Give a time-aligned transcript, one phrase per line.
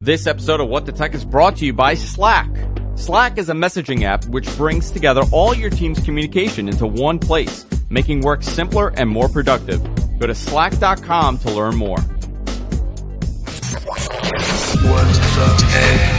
[0.00, 2.48] This episode of What the Tech is brought to you by Slack.
[2.94, 7.66] Slack is a messaging app which brings together all your team's communication into one place,
[7.90, 9.82] making work simpler and more productive.
[10.20, 11.98] Go to slack.com to learn more.
[11.98, 12.14] What
[15.34, 16.17] the heck?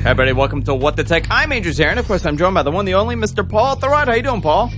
[0.00, 1.26] Hey everybody, welcome to What the Tech.
[1.28, 1.98] I'm Andrew Zarian.
[1.98, 3.46] Of course, I'm joined by the one, the only Mr.
[3.46, 4.06] Paul Thurrott.
[4.06, 4.72] How you doing, Paul?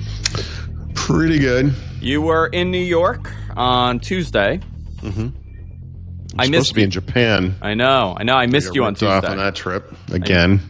[0.96, 1.72] Pretty good.
[2.00, 4.58] You were in New York on Tuesday.
[5.00, 7.54] I supposed missed to be in Japan.
[7.62, 8.34] I know, I know.
[8.34, 9.06] I missed you on Tuesday.
[9.06, 10.60] off on that trip again.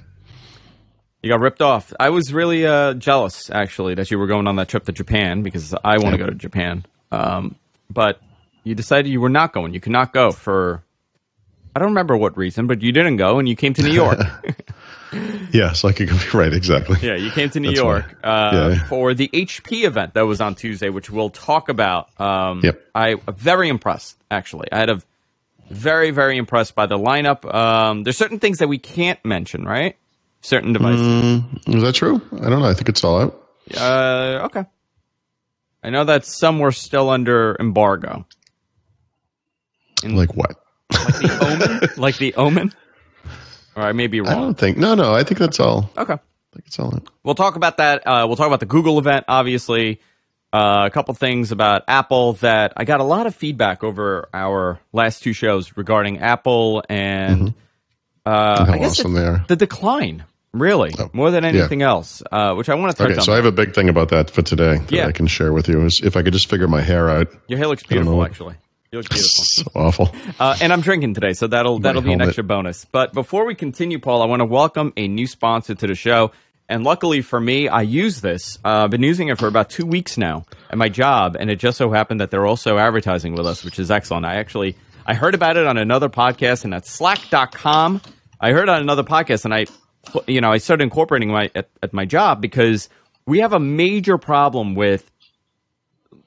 [1.22, 1.94] You got ripped off.
[1.98, 5.42] I was really uh, jealous, actually, that you were going on that trip to Japan
[5.42, 6.84] because I want to go to Japan.
[7.10, 7.56] Um,
[7.88, 8.20] but
[8.64, 9.72] you decided you were not going.
[9.72, 10.84] You could not go for
[11.74, 14.18] I don't remember what reason, but you didn't go and you came to New York.
[15.52, 16.50] Yes, I could be right.
[16.54, 16.96] Exactly.
[17.06, 18.84] yeah, you came to New That's York uh, Yeah.
[18.86, 22.08] for the HP event that was on Tuesday, which we'll talk about.
[22.18, 22.80] Um, Yep.
[22.94, 24.72] I very impressed, actually.
[24.72, 25.02] I had a
[25.68, 27.44] very, very impressed by the lineup.
[27.54, 29.96] Um, there's certain things that we can't mention, right?
[30.40, 31.06] Certain devices.
[31.06, 31.76] Mm.
[31.76, 32.22] Is that true?
[32.40, 32.68] I don't know.
[32.70, 33.48] I think it's all out.
[33.76, 34.64] Uh, okay.
[35.82, 38.24] I know that some were still under embargo.
[40.02, 40.56] Like what?
[40.92, 41.88] Like the Omen?
[41.96, 42.74] like the Omen?
[43.74, 44.30] Or I may be wrong.
[44.32, 44.76] I don't think.
[44.76, 45.14] No, no.
[45.14, 45.90] I think that's all.
[45.96, 46.12] Okay.
[46.14, 46.18] I
[46.54, 47.08] think it's all out.
[47.24, 48.06] We'll talk about that.
[48.06, 50.00] Uh, we'll talk about the Google event, obviously.
[50.52, 54.78] Uh, a couple things about Apple that I got a lot of feedback over our
[54.92, 57.54] last two shows regarding Apple and
[58.26, 59.44] uh, How I guess awesome the, they are.
[59.48, 63.18] the decline, really, Oh, more than anything else, uh, which I want to touch Okay,
[63.20, 63.24] on.
[63.24, 65.06] so I have a big thing about that for today that Yeah.
[65.06, 65.86] I can share with you.
[65.86, 67.28] Is if I could just figure my hair out.
[67.48, 68.56] Your hair looks beautiful, actually.
[68.92, 69.44] You look beautiful.
[69.44, 70.10] so awful.
[70.38, 72.84] Uh, and I'm drinking today, so that'll that'll be an extra bonus.
[72.84, 76.32] But before we continue, Paul, I want to welcome a new sponsor to the show.
[76.68, 78.58] And luckily for me, I use this.
[78.62, 81.56] Uh, I've been using it for about two weeks now at my job, and it
[81.56, 84.26] just so happened that they're also advertising with us, which is excellent.
[84.26, 84.76] I actually
[85.06, 88.02] I heard about it on another podcast, and that's Slack.com.
[88.40, 89.64] I heard on another podcast, and I,
[90.26, 92.90] you know, I started incorporating my at, at my job because
[93.24, 95.10] we have a major problem with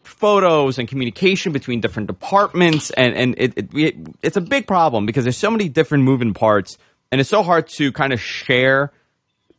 [0.06, 5.06] photos and communication between different departments and and it, it, it it's a big problem
[5.06, 6.78] because there's so many different moving parts
[7.12, 8.92] and it's so hard to kind of share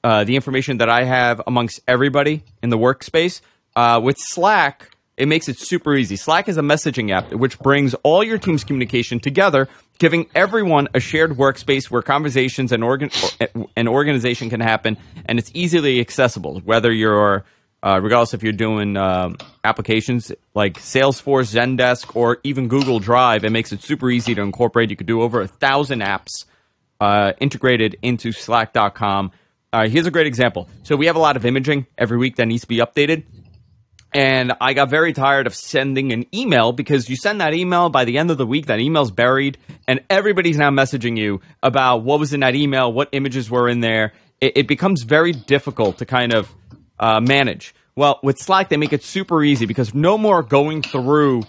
[0.04, 3.40] uh, the information that I have amongst everybody in the workspace.
[3.74, 6.16] Uh, with Slack, it makes it super easy.
[6.16, 9.68] Slack is a messaging app which brings all your team's communication together,
[9.98, 13.10] giving everyone a shared workspace where conversations and organ
[13.76, 16.60] and organization can happen, and it's easily accessible.
[16.60, 17.44] Whether you're
[17.82, 23.50] uh, regardless if you're doing um, applications like Salesforce, Zendesk, or even Google Drive, it
[23.50, 24.90] makes it super easy to incorporate.
[24.90, 26.44] You could do over a thousand apps
[27.00, 29.30] uh, integrated into Slack.com.
[29.72, 30.68] Uh, here's a great example.
[30.84, 33.24] So we have a lot of imaging every week that needs to be updated.
[34.12, 38.06] And I got very tired of sending an email because you send that email by
[38.06, 42.18] the end of the week, that email's buried, and everybody's now messaging you about what
[42.18, 44.14] was in that email, what images were in there.
[44.40, 46.48] It, it becomes very difficult to kind of
[46.98, 47.74] uh, manage.
[47.94, 51.44] Well, with Slack, they make it super easy because no more going through,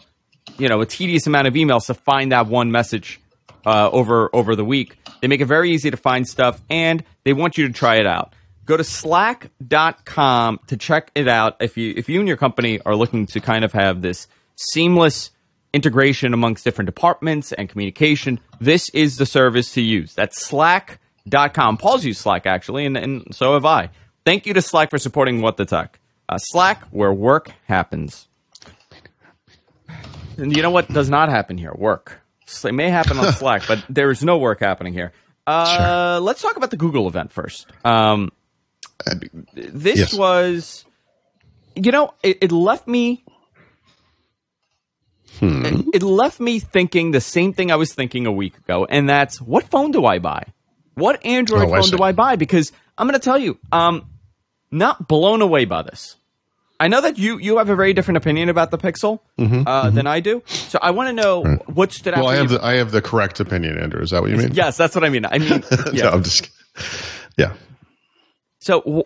[0.57, 3.19] you know, a tedious amount of emails to find that one message
[3.65, 4.97] uh, over over the week.
[5.21, 8.07] They make it very easy to find stuff, and they want you to try it
[8.07, 8.33] out.
[8.65, 12.95] Go to slack.com to check it out if you if you and your company are
[12.95, 15.31] looking to kind of have this seamless
[15.73, 18.39] integration amongst different departments and communication.
[18.59, 20.13] This is the service to use.
[20.13, 21.77] That's slack.com.
[21.77, 23.89] Paul's used Slack actually, and, and so have I.
[24.27, 26.01] Thank you to Slack for supporting What the Tech.
[26.27, 28.27] Uh, Slack, where work happens.
[30.35, 31.71] And you know what does not happen here?
[31.73, 32.19] Work.
[32.65, 35.13] It may happen on Slack, but there is no work happening here.
[35.47, 37.67] Uh, Let's talk about the Google event first.
[37.85, 38.33] Um,
[39.53, 40.13] this Yes.
[40.13, 40.83] was,
[41.77, 43.23] you know, it, it left me.
[45.39, 45.65] Hmm.
[45.65, 49.07] It, it left me thinking the same thing I was thinking a week ago, and
[49.07, 50.43] that's what phone do I buy?
[50.95, 52.03] What Android Oh, I phone do.
[52.03, 52.35] I buy?
[52.35, 54.05] Because I'm going to tell you, um,
[54.71, 56.15] not blown away by this.
[56.79, 60.05] I know that you you have a very different opinion about the Pixel uh, than
[60.05, 61.43] I do, so I want to know
[61.73, 62.17] what stood out.
[62.17, 62.57] Mm-hmm, Well, I have you.
[62.59, 64.01] the I have the correct opinion, Andrew.
[64.01, 64.51] Is that what you mean?
[64.53, 65.25] yes, that's what I mean.
[65.25, 66.03] I mean, yeah.
[66.03, 66.49] no, I'm just.
[67.35, 67.53] Yeah.
[68.59, 69.03] So w-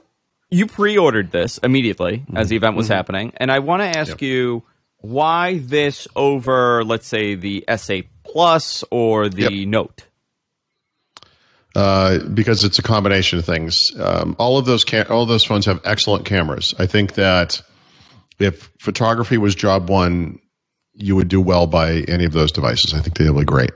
[0.50, 2.94] you pre-ordered this immediately as the event was Mm-hmm.
[2.94, 4.64] happening, and I want to ask you
[4.98, 9.68] why this over, let's say, the S8 Plus or the Yep.
[9.70, 10.04] Note.
[11.76, 13.92] Uh, because it's a combination of things.
[13.98, 16.74] Um, all of those ca- all of those phones have excellent cameras.
[16.78, 17.62] I think that
[18.40, 20.40] if photography was job one,
[20.94, 22.94] you would do well by any of those devices.
[22.94, 23.72] I think they'll be great.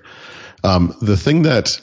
[0.64, 1.80] Um, the thing that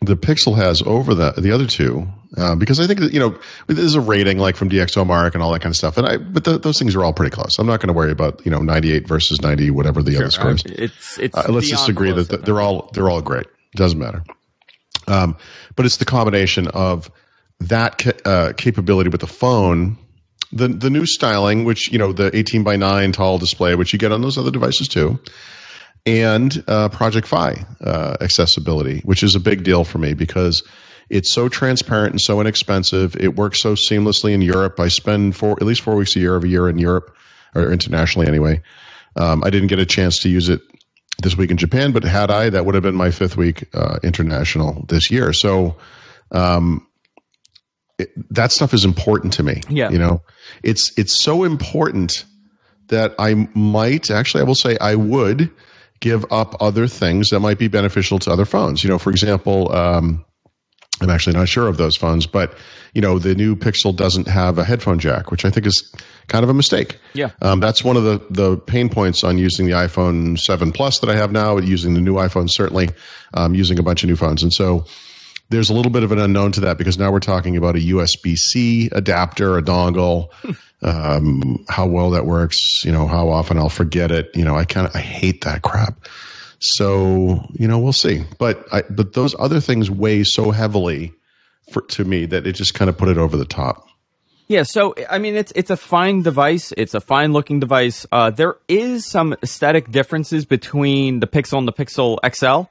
[0.00, 2.06] the Pixel has over the the other two,
[2.36, 5.52] uh, because I think that you know there's a rating like from DxOMark and all
[5.52, 7.58] that kind of stuff, and I but the, those things are all pretty close.
[7.58, 10.62] I'm not going to worry about you know 98 versus 90, whatever the other scores.
[10.66, 13.46] It's it's Uh, let's just agree that I they're all they're all great.
[13.74, 14.22] Doesn't matter.
[15.06, 15.36] Um,
[15.74, 17.10] but it's the combination of
[17.60, 19.98] that ca- uh, capability with the phone,
[20.52, 23.98] the the new styling, which you know the 18 by 9 tall display, which you
[23.98, 25.18] get on those other devices too,
[26.04, 30.62] and uh, Project Fi uh, accessibility, which is a big deal for me because
[31.08, 33.16] it's so transparent and so inexpensive.
[33.16, 34.80] It works so seamlessly in Europe.
[34.80, 37.14] I spend four at least four weeks a year every year in Europe
[37.54, 38.62] or internationally anyway.
[39.16, 40.60] Um, I didn't get a chance to use it
[41.22, 43.98] this week in Japan, but had I, that would have been my fifth week uh,
[44.02, 45.32] international this year.
[45.32, 45.76] So
[46.30, 46.86] um,
[47.98, 49.62] it, that stuff is important to me.
[49.68, 49.90] Yeah.
[49.90, 50.22] you know,
[50.62, 52.24] it's it's so important
[52.88, 55.50] that I might actually, I will say, I would
[56.00, 58.84] give up other things that might be beneficial to other phones.
[58.84, 59.72] You know, for example.
[59.72, 60.25] Um,
[61.00, 62.56] I'm actually not sure of those phones, but
[62.94, 65.92] you know the new Pixel doesn't have a headphone jack, which I think is
[66.28, 66.98] kind of a mistake.
[67.12, 67.30] Yeah.
[67.42, 71.10] um, that's one of the the pain points on using the iPhone 7 Plus that
[71.10, 72.88] I have now, using the new iPhone certainly,
[73.34, 74.86] um, using a bunch of new phones, and so
[75.48, 77.78] there's a little bit of an unknown to that because now we're talking about a
[77.78, 80.30] USB C adapter, a dongle.
[80.82, 84.30] um, how well that works, you know, how often I'll forget it.
[84.34, 86.06] You know, I kind of I hate that crap.
[86.60, 88.24] So you know, we'll see.
[88.38, 91.12] But I, but those other things weigh so heavily
[91.72, 93.86] for to me that it just kind of put it over the top.
[94.48, 96.72] Yeah, so I mean, it's it's a fine device.
[96.76, 98.06] It's a fine looking device.
[98.12, 102.70] Uh, there is some aesthetic differences between the Pixel and the Pixel XL.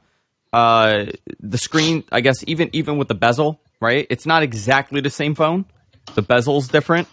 [0.53, 1.11] Uh,
[1.41, 4.07] the screen, I guess, even even with the bezel, right?
[4.09, 5.65] It's not exactly the same phone.
[6.13, 7.09] The bezel's different.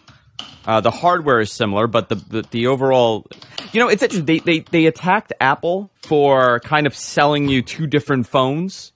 [0.64, 3.26] Uh, the hardware is similar, but the, the the overall,
[3.72, 4.26] you know, it's interesting.
[4.26, 8.92] They they they attacked Apple for kind of selling you two different phones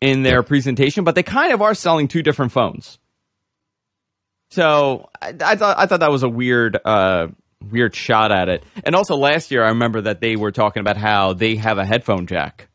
[0.00, 2.98] in their presentation, but they kind of are selling two different phones.
[4.50, 7.28] So I, I thought I thought that was a weird uh,
[7.70, 8.64] weird shot at it.
[8.84, 11.84] And also last year, I remember that they were talking about how they have a
[11.84, 12.68] headphone jack,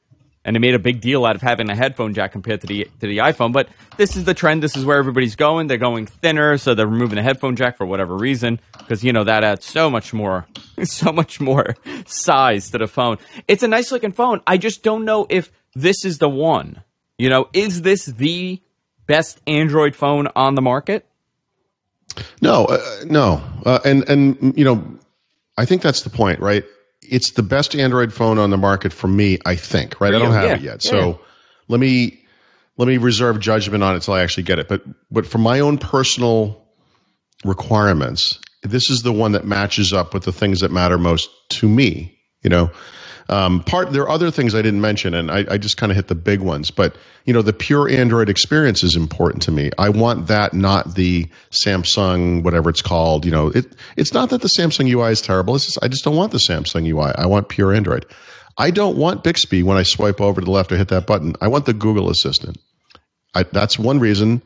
[0.47, 2.85] and they made a big deal out of having a headphone jack compared to the
[3.01, 3.51] to the iPhone.
[3.51, 3.67] But
[3.97, 4.63] this is the trend.
[4.63, 5.67] This is where everybody's going.
[5.67, 9.25] They're going thinner, so they're removing the headphone jack for whatever reason, because you know
[9.25, 10.47] that adds so much more,
[10.83, 11.75] so much more
[12.07, 13.17] size to the phone.
[13.49, 14.41] It's a nice looking phone.
[14.47, 16.81] I just don't know if this is the one.
[17.17, 18.61] You know, is this the
[19.05, 21.05] best Android phone on the market?
[22.41, 24.97] No, uh, no, uh, and and you know,
[25.57, 26.63] I think that's the point, right?
[27.01, 29.39] It's the best Android phone on the market for me.
[29.45, 30.13] I think, right?
[30.13, 30.91] I don't have yeah, it yet, yeah.
[30.91, 31.19] so
[31.67, 32.23] let me
[32.77, 34.67] let me reserve judgment on it until I actually get it.
[34.67, 36.65] But but for my own personal
[37.43, 41.69] requirements, this is the one that matches up with the things that matter most to
[41.69, 42.19] me.
[42.41, 42.71] You know,
[43.29, 45.95] um, part there are other things I didn't mention, and I, I just kind of
[45.95, 46.71] hit the big ones.
[46.71, 46.95] But
[47.25, 49.71] you know, the pure Android experience is important to me.
[49.77, 53.25] I want that, not the Samsung whatever it's called.
[53.25, 53.65] You know, it
[53.95, 55.55] it's not that the Samsung UI is terrible.
[55.55, 57.11] It's just I just don't want the Samsung UI.
[57.15, 58.05] I want pure Android.
[58.57, 61.35] I don't want Bixby when I swipe over to the left or hit that button.
[61.41, 62.57] I want the Google Assistant.
[63.35, 64.41] I, that's one reason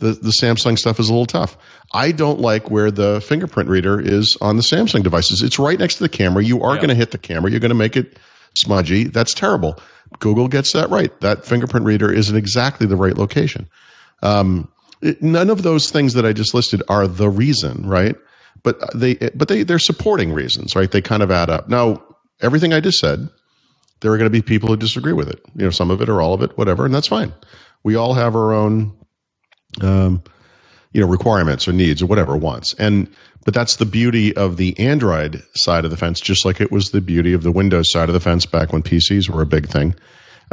[0.00, 1.56] the, the Samsung stuff is a little tough.
[1.92, 5.42] I don't like where the fingerprint reader is on the Samsung devices.
[5.42, 6.42] It's right next to the camera.
[6.42, 6.80] You are Yeah.
[6.80, 7.50] going to hit the camera.
[7.50, 8.18] You're going to make it
[8.56, 9.04] smudgy.
[9.04, 9.78] That's terrible.
[10.18, 11.12] Google gets that right.
[11.20, 13.68] That fingerprint reader is in exactly the right location.
[14.22, 14.68] Um,
[15.00, 18.16] it, none of those things that I just listed are the reason, right?
[18.62, 20.90] But they, but they, they're supporting reasons, right?
[20.90, 21.68] They kind of add up.
[21.68, 22.02] Now,
[22.40, 23.28] everything I just said,
[24.00, 25.40] there are going to be people who disagree with it.
[25.54, 27.32] You know, some of it or all of it, whatever, and that's fine.
[27.82, 28.96] We all have our own,
[29.80, 30.22] um,
[30.92, 32.74] you know, requirements or needs or whatever wants.
[32.74, 33.08] And
[33.44, 36.90] but that's the beauty of the Android side of the fence, just like it was
[36.90, 39.66] the beauty of the Windows side of the fence back when PCs were a big
[39.68, 39.94] thing.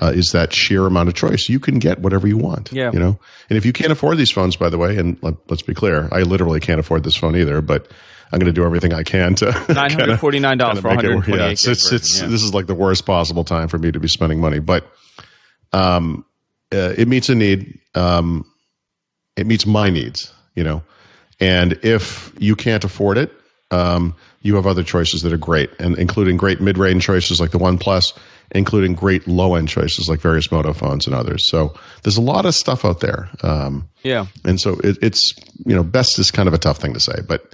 [0.01, 1.49] Uh, is that sheer amount of choice?
[1.49, 2.71] You can get whatever you want.
[2.71, 2.91] Yeah.
[2.93, 3.19] You know,
[3.49, 6.07] and if you can't afford these phones, by the way, and let, let's be clear,
[6.11, 7.91] I literally can't afford this phone either, but
[8.31, 10.97] I'm going to do everything I can to Nine hundred forty nine dollars for one
[10.97, 13.69] kinda hundred make it- yeah, it's, it's, it's this is like the worst possible time
[13.69, 14.87] for me to be spending money, but
[15.73, 16.25] um,
[16.73, 17.79] uh, it meets a need.
[17.95, 18.45] Um,
[19.37, 20.83] it meets my needs, you know.
[21.39, 23.31] And if you can't afford it,
[23.71, 27.57] um, you have other choices that are great, and including great mid-range choices like the
[27.57, 28.13] One Plus,
[28.51, 31.49] including great low-end choices like various Moto phones and others.
[31.49, 33.29] So there's a lot of stuff out there.
[33.43, 34.27] Um, Yeah.
[34.45, 35.33] and so it, it's
[35.65, 37.53] you know best is kind of a tough thing to say, but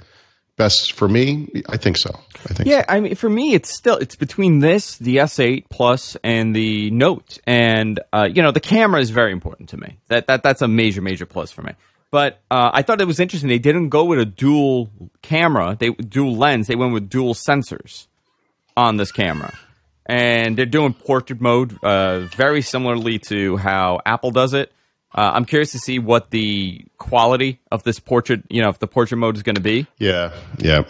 [0.56, 2.10] best for me, I think so.
[2.48, 6.16] I think Yeah, I mean, for me, it's still it's between this, the S8 Plus,
[6.22, 9.98] and the Note, and uh, you know, the camera is very important to me.
[10.08, 11.72] That that that's a major major plus for me.
[12.10, 13.48] But uh, I thought it was interesting.
[13.48, 14.90] They didn't go with a dual
[15.22, 16.66] camera, they dual lens.
[16.68, 18.06] They went with dual sensors
[18.76, 19.52] on this camera.
[20.06, 24.70] and they're doing portrait mode uh, very similarly to how Apple does it.
[25.14, 28.88] Uh, I'm curious to see what the quality of this portrait, you know, if the
[28.88, 29.86] portrait mode is going to be.
[29.98, 30.82] Yeah, yeah.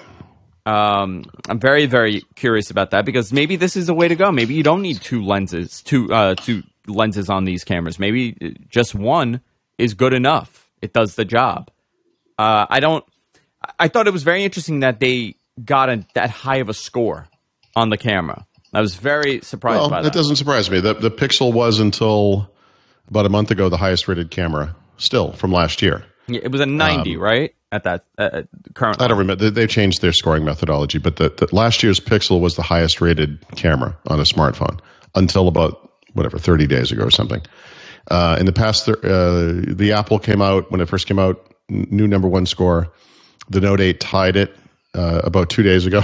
[0.66, 4.32] Um, I'm very, very curious about that because maybe this is the way to go.
[4.32, 7.98] Maybe you don't need two lenses, two uh, two lenses on these cameras.
[7.98, 9.42] Maybe just one
[9.76, 10.70] is good enough.
[10.80, 11.70] It does the job.
[12.38, 13.04] Uh, I don't.
[13.78, 17.28] I thought it was very interesting that they got a, that high of a score
[17.76, 18.46] on the camera.
[18.72, 20.18] I was very surprised Well, by that that.
[20.18, 20.80] doesn't surprise me.
[20.80, 22.50] The the Pixel was until
[23.08, 26.04] about a month ago the highest rated camera still from last year.
[26.26, 27.54] Yeah, it was a 90, right?
[27.70, 28.42] At that uh, uh,
[28.73, 29.02] current.
[29.02, 29.50] I don't remember.
[29.50, 33.44] They, changed their scoring methodology, but the, the last year's Pixel was the highest rated
[33.56, 34.78] camera on a smartphone
[35.14, 37.42] until about whatever thirty days ago or something.
[38.08, 41.88] Uh, in the past, uh, the Apple came out when it first came out, n-
[41.90, 42.92] new number one score.
[43.49, 44.56] The Note 8 tied it
[44.94, 46.02] uh, about two days ago,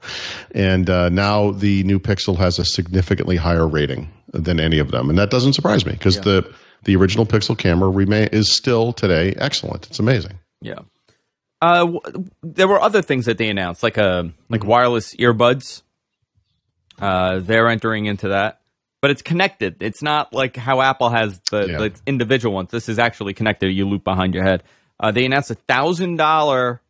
[0.54, 5.08] and uh, now the new Pixel has a significantly higher rating than any of them,
[5.10, 6.52] and that doesn't surprise me because the
[6.84, 9.86] the original Pixel camera remain is still today excellent.
[9.88, 10.38] It's amazing.
[10.60, 10.80] Yeah.
[11.60, 15.82] Uh, w- there were other things that they announced, like uh, like wireless earbuds.
[17.00, 18.60] Uh, they're entering into that,
[19.00, 19.76] but it's connected.
[19.82, 21.78] It's not like how Apple has the, Yeah.
[21.78, 22.70] the individual ones.
[22.70, 23.70] This is actually connected.
[23.72, 24.62] You loop behind your head.
[25.00, 26.80] Uh, they announced a thousand dollar,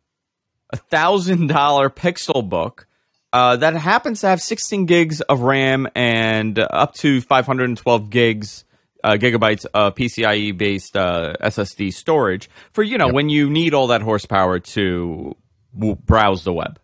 [0.71, 2.85] a thousand dollar Pixelbook.
[3.31, 8.65] Uh, that happens to have 16 gigs of RAM and up to 512 gigs
[9.03, 13.87] uh, gigabytes of PCIe based uh, SSD storage for you know when you need all
[13.87, 15.35] that horsepower to
[15.73, 16.79] w- browse the web.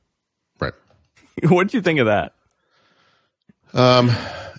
[0.59, 0.73] Right.
[1.43, 2.33] what do you think of that?
[3.73, 4.11] Um,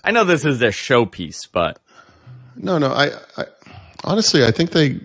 [0.04, 1.78] I know this is a showpiece, but
[2.56, 2.88] No, no.
[2.92, 3.44] I, I
[4.04, 5.00] honestly, I think they,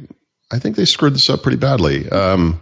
[0.51, 2.09] I think they screwed this up pretty badly.
[2.09, 2.61] Um,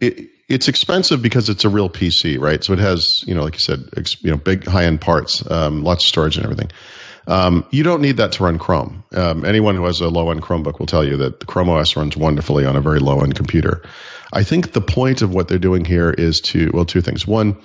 [0.00, 2.62] it, it's expensive because it's a real PC, right?
[2.62, 5.48] So it has, you know, like you said, ex, you know, big high end parts,
[5.50, 6.70] um, lots of storage and everything.
[7.26, 9.04] Um, you don't need that to run Chrome.
[9.12, 11.96] Um, anyone who has a low end Chromebook will tell you that the Chrome OS
[11.96, 13.82] runs wonderfully on a very low end computer.
[14.32, 17.26] I think the point of what they're doing here is to, well, two things.
[17.26, 17.56] One,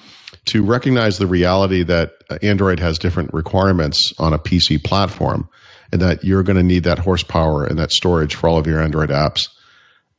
[0.45, 5.49] to recognize the reality that uh, Android has different requirements on a PC platform
[5.91, 8.81] and that you're going to need that horsepower and that storage for all of your
[8.81, 9.47] Android apps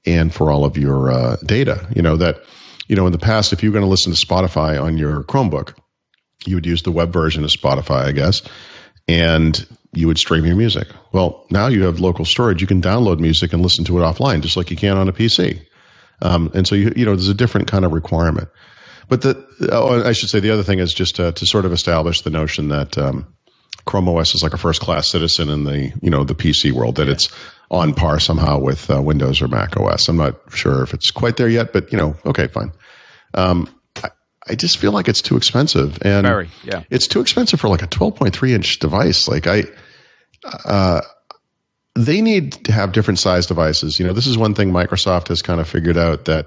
[0.08, 1.86] and for all of your uh, data.
[1.94, 2.40] You know, that,
[2.86, 5.22] you know, in the past, if you were going to listen to Spotify on your
[5.24, 5.74] Chromebook,
[6.46, 8.42] you would use the web version of Spotify, I guess,
[9.06, 10.88] and you would stream your music.
[11.12, 12.60] Well, now you have local storage.
[12.60, 15.12] You can download music and listen to it offline, just like you can on a
[15.12, 15.60] PC.
[16.20, 18.48] Um, and so, you, you know, there's a different kind of requirement.
[19.08, 21.72] But the, oh, I should say the other thing is just to, to sort of
[21.72, 23.34] establish the notion that um,
[23.86, 26.96] Chrome OS is like a first class citizen in the you know the PC world.
[26.96, 27.30] That it's
[27.70, 30.08] on par somehow with uh, Windows or Mac OS.
[30.08, 32.72] I'm not sure if it's quite there yet, but you know, okay, fine.
[33.34, 34.10] Um, I,
[34.48, 36.84] I just feel like it's too expensive, and Very, yeah.
[36.90, 39.28] it's too expensive for like a 12.3 inch device.
[39.28, 39.64] Like I,
[40.64, 41.02] uh,
[41.94, 43.98] they need to have different size devices.
[43.98, 46.46] You know, this is one thing Microsoft has kind of figured out that,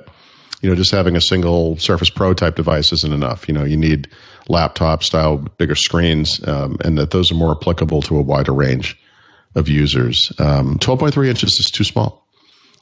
[0.62, 3.48] you know, just having a single Surface Pro type device isn't enough.
[3.48, 4.08] You know, you need
[4.48, 8.98] laptop style, bigger screens, um, and that those are more applicable to a wider range
[9.56, 10.32] of users.
[10.40, 12.28] Um, 12.3 inches is too small.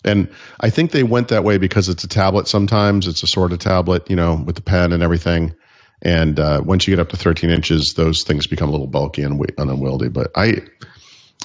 [0.05, 3.07] And I think they went that way because it's a tablet sometimes.
[3.07, 5.55] It's a sort of tablet, you know, with the pen and everything.
[6.01, 9.23] And uh, once you get up to 13 inches, those things become a little bulky
[9.23, 10.07] and and unwieldy.
[10.07, 10.61] But I,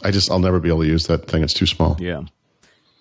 [0.05, 1.43] I just, I'll never be able to use that thing.
[1.43, 1.97] It's too small.
[1.99, 2.23] Yeah.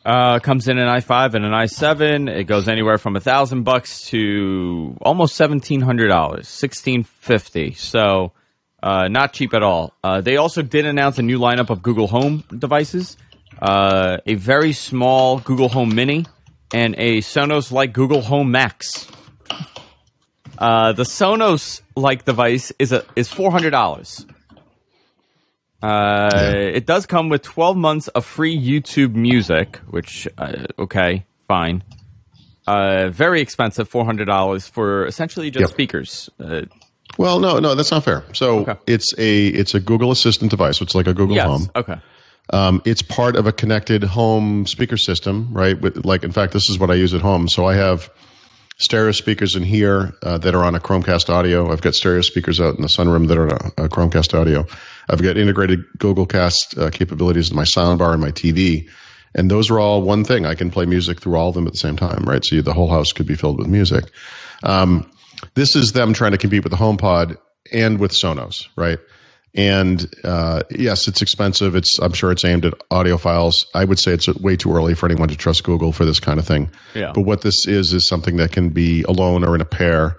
[0.05, 2.29] Uh, comes in an i5 and an i7.
[2.29, 7.73] It goes anywhere from a thousand bucks to almost seventeen hundred dollars, sixteen fifty.
[7.73, 8.33] So,
[8.83, 9.93] uh, not cheap at all.
[10.03, 13.17] Uh, they also did announce a new lineup of Google Home devices.
[13.61, 16.25] Uh, a very small Google Home Mini
[16.73, 19.07] and a Sonos like Google Home Max.
[20.57, 24.25] Uh, the Sonos like device is a is four hundred dollars.
[25.81, 26.29] Uh,
[26.73, 31.83] It does come with 12 months of free YouTube music, which, uh, okay, fine.
[32.65, 35.69] Uh, very expensive, $400 for essentially just Yep.
[35.71, 36.29] speakers.
[37.17, 38.23] Well, no, no, that's not fair.
[38.33, 38.75] So Okay.
[38.87, 40.81] it's a, it's a Google Assistant device.
[40.81, 41.69] It's like a Google yes, Home.
[41.75, 41.97] okay.
[42.49, 45.79] Um, it's part of a connected home speaker system, right?
[45.79, 47.47] With, like, in fact, this is what I use at home.
[47.47, 48.09] So I have
[48.77, 51.71] stereo speakers in here uh, that are on a Chromecast audio.
[51.71, 54.65] I've got stereo speakers out in the sunroom that are on a, a Chromecast audio.
[55.09, 58.89] I've got integrated Google Cast uh, capabilities in my soundbar and my TV.
[59.35, 60.45] And those are all one thing.
[60.45, 62.43] I can play music through all of them at the same time, right?
[62.43, 64.05] So you, the whole house could be filled with music.
[64.63, 65.09] Um,
[65.55, 67.37] this is them trying to compete with the HomePod
[67.71, 68.99] and with Sonos, right?
[69.55, 71.75] And uh, yes, it's expensive.
[71.75, 73.53] It's I'm sure it's aimed at audiophiles.
[73.75, 76.39] I would say it's way too early for anyone to trust Google for this kind
[76.39, 76.71] of thing.
[76.95, 77.11] Yeah.
[77.13, 80.17] But what this is is something that can be alone or in a pair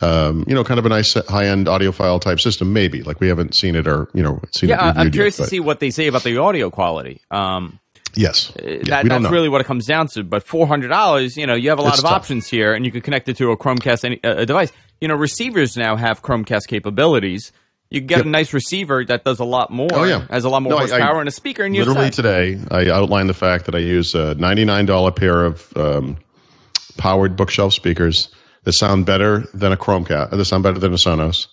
[0.00, 3.02] Um, you know, kind of a nice high end audiophile type system, maybe.
[3.02, 4.96] Like we haven't seen it or you know seen Yeah, it.
[4.96, 7.20] I- I'm curious yet, to see what they say about the audio quality.
[7.30, 7.78] Um,
[8.14, 10.22] Yes, Uh, Yeah, that, that's really what it comes down to.
[10.24, 12.12] But four hundred dollars, you know, you have a lot It's of tough.
[12.12, 14.70] options here, and you can connect it to a Chromecast any, uh, a device.
[15.00, 17.52] You know, receivers now have Chromecast capabilities.
[17.90, 18.26] You can get Yep.
[18.26, 19.88] a nice receiver that does a lot more.
[19.92, 20.24] Oh, yeah.
[20.30, 21.62] has a lot more No, horsepower I- and a speaker.
[21.64, 25.66] And Literally today, I outlined the fact that I use a ninety-nine dollar pair of
[25.76, 26.16] um,
[26.96, 28.28] powered bookshelf speakers
[28.64, 30.30] that sound better than a Chromecast.
[30.30, 31.46] That sound better than a Sonos.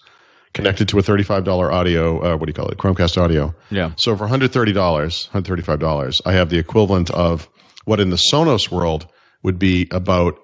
[0.54, 2.34] Connected to a thirty-five dollar audio.
[2.34, 2.78] Uh, what do you call it?
[2.78, 3.54] Chromecast audio.
[3.70, 3.92] Yeah.
[3.98, 7.48] So for one hundred thirty dollars, one hundred thirty-five dollars, I have the equivalent of
[7.86, 9.08] what in the Sonos world
[9.44, 10.40] would be about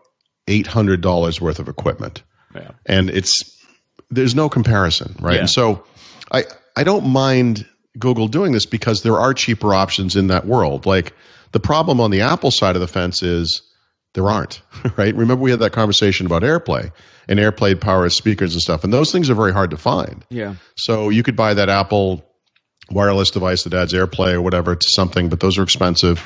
[0.47, 2.21] eight hundred dollars worth of equipment
[2.53, 2.71] Yeah.
[2.85, 3.51] and it's
[4.11, 5.33] there's no comparison, right?
[5.35, 5.39] Yeah.
[5.41, 5.83] And so
[6.31, 6.43] I
[6.75, 7.65] I don't mind
[7.97, 10.85] Google doing this because there are cheaper options in that world.
[10.85, 11.13] Like
[11.51, 13.63] the problem on the Apple side of the fence is
[14.13, 14.61] there aren't,
[14.97, 15.15] right?
[15.15, 16.91] Remember we had that conversation about AirPlay
[17.27, 20.25] and AirPlay power speakers and stuff, and those things are very hard to find.
[20.29, 20.55] Yeah.
[20.75, 22.23] So you could buy that Apple
[22.89, 26.23] wireless device that adds AirPlay or whatever to something, but those are expensive.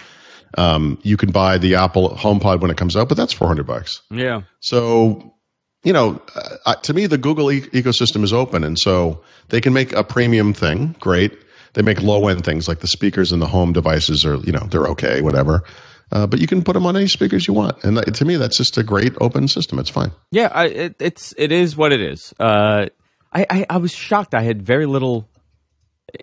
[0.58, 4.02] Um, you can buy the Apple HomePod when it comes out, but that's 400 bucks.
[4.10, 4.42] Yeah.
[4.60, 5.36] So,
[5.84, 6.22] you know,
[6.66, 10.04] uh, to me, the Google e- ecosystem is open, and so they can make a
[10.04, 10.96] premium thing.
[11.00, 11.38] Great.
[11.74, 14.68] They make low end things like the speakers and the home devices are, you know,
[14.72, 15.64] they're okay, whatever.
[16.12, 18.36] Uh, but you can put them on any speakers you want, and that, to me,
[18.36, 19.78] that's just a great open system.
[19.78, 20.12] It's fine.
[20.32, 22.34] Yeah, I, it, it's it is what it is.
[22.40, 22.88] Uh,
[23.32, 24.34] I, I I was shocked.
[24.34, 25.30] I had very little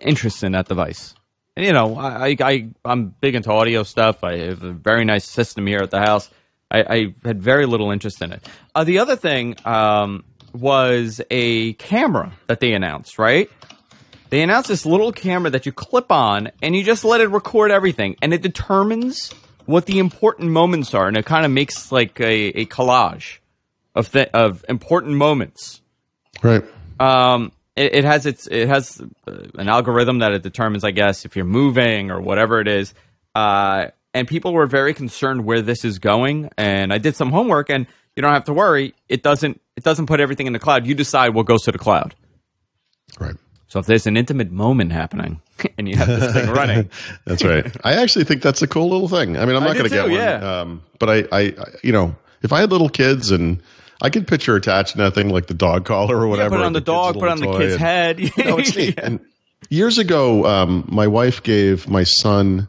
[0.01, 1.13] interest in that device.
[1.55, 4.23] And you know, I, I I'm big into audio stuff.
[4.23, 6.29] I have a very nice system here at the house.
[6.69, 8.47] I, I had very little interest in it.
[8.75, 13.17] Uh, the other thing um, was a camera that they announced.
[13.17, 13.49] Right?
[14.29, 17.71] They announced this little camera that you clip on, and you just let it record
[17.71, 19.33] everything, and it determines
[19.67, 23.37] what the important moments are, and it kind of makes like a, a collage
[23.93, 25.81] of th- of important moments.
[26.41, 26.63] Right.
[26.99, 31.25] Um, it, it has its it has uh, an algorithm that it determines, I guess,
[31.25, 32.93] if you're moving or whatever it is.
[33.35, 36.49] Uh, and people were very concerned where this is going.
[36.57, 38.95] And I did some homework, and you don't have to worry.
[39.09, 40.87] It doesn't it doesn't put everything in the cloud.
[40.87, 42.15] You decide what goes to the cloud.
[43.19, 43.35] Right.
[43.67, 45.41] So if there's an intimate moment happening
[45.77, 46.89] and you have this thing running,
[47.25, 47.65] That's right.
[47.83, 49.37] I actually think that's a cool little thing.
[49.37, 50.61] I mean, I'm not going to get one, yeah.
[50.61, 53.61] um, but I, I, I, you know, if I had little kids and
[54.01, 56.49] I could picture attaching that thing like the dog collar or yeah, whatever.
[56.51, 58.19] put it on the kid's dog, put it on the kid's and- head.
[58.37, 58.99] No, it's neat.
[58.99, 59.19] And
[59.69, 62.67] years ago, um, my wife gave my son,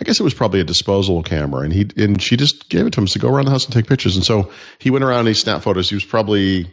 [0.00, 2.92] I guess it was probably a disposable camera, and he and she just gave it
[2.94, 4.16] to him to go around the house and take pictures.
[4.16, 5.88] And so he went around and he snapped photos.
[5.88, 6.72] He was probably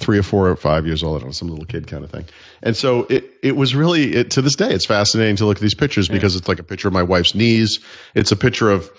[0.00, 1.16] three or four or five years old.
[1.16, 2.24] I don't know, some little kid kind of thing.
[2.62, 5.62] And so it it was really it, to this day, it's fascinating to look at
[5.62, 7.78] these pictures because it's like a picture of my wife's knees.
[8.14, 8.90] It's a picture of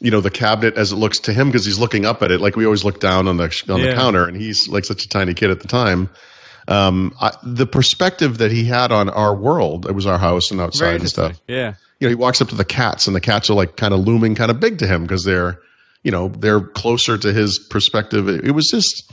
[0.00, 2.40] you know the cabinet as it looks to him because he's looking up at it
[2.40, 3.90] like we always look down on the on Yeah.
[3.90, 6.08] the counter, and he's like such a tiny kid at the time
[6.68, 10.60] um, I, the perspective that he had on our world, it was our house and
[10.60, 11.40] outside and stuff.
[11.48, 11.74] Yeah.
[11.98, 14.00] You know, he walks up to the cats, and the cats are like kind of
[14.00, 15.58] looming, kind of big to him because they're,
[16.04, 18.28] you know, they're closer to his perspective.
[18.28, 19.10] It, it was just,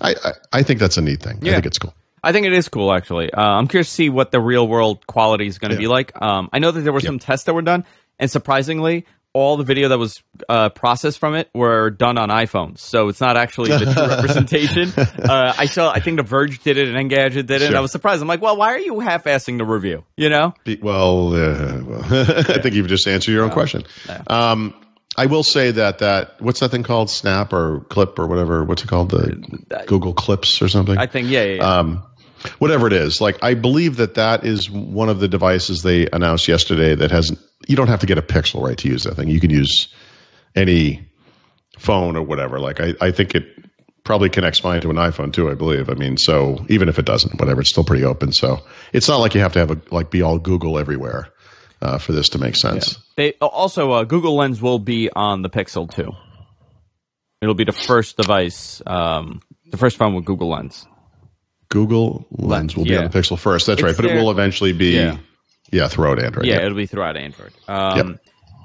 [0.00, 1.38] I, I, I think that's a neat thing.
[1.42, 1.94] I think it's cool.
[2.22, 3.32] I think it is cool, actually.
[3.32, 5.80] Uh, I'm curious to see what the real world quality is going to Yeah.
[5.80, 6.20] be like.
[6.22, 7.84] Um, I know that there were some tests that were done,
[8.18, 9.04] and surprisingly,
[9.34, 12.78] all the video that was uh, processed from it were done on iPhones.
[12.78, 14.90] So it's not actually the true representation.
[14.96, 17.80] Uh, I saw, I think The Verge did it and Engadget did it, and I
[17.80, 18.22] was surprised.
[18.22, 20.04] I'm like, well, why are you half-assing the review?
[20.16, 20.54] You know?
[20.80, 22.04] Well, uh, well
[22.48, 23.82] I think you've just answered your own question.
[24.28, 24.72] Um,
[25.16, 27.10] I will say that that what's that thing called?
[27.10, 28.64] Snap or Clip or whatever?
[28.64, 29.10] What's it called?
[29.10, 30.98] The Google Clips or something?
[30.98, 31.62] I think, yeah, yeah, yeah.
[31.62, 32.02] um,
[32.58, 33.20] whatever it is.
[33.20, 37.36] Like I believe that that is one of the devices they announced yesterday that has.
[37.66, 39.28] You don't have to get a Pixel right to use that thing.
[39.28, 39.88] You can use
[40.54, 41.08] any
[41.78, 42.58] phone or whatever.
[42.58, 43.46] Like I, I think it
[44.02, 45.48] probably connects fine to an iPhone too.
[45.50, 45.88] I believe.
[45.88, 48.32] I mean, so even if it doesn't, whatever, it's still pretty open.
[48.32, 48.60] So
[48.92, 51.28] it's not like you have to have a like be all Google everywhere
[51.84, 52.98] uh, for this to make sense.
[53.16, 56.12] They also uh, Google Lens will be on the Pixel too.
[57.42, 60.86] It'll be the first device, um, the first phone with Google Lens.
[61.68, 63.66] Google Lens will be on the Pixel first.
[63.66, 65.18] That's It's right, but it will eventually be Yeah.
[65.70, 66.46] yeah, throughout Android.
[66.46, 67.52] Yeah, it'll be throughout Android.
[67.68, 68.20] Um, Yep.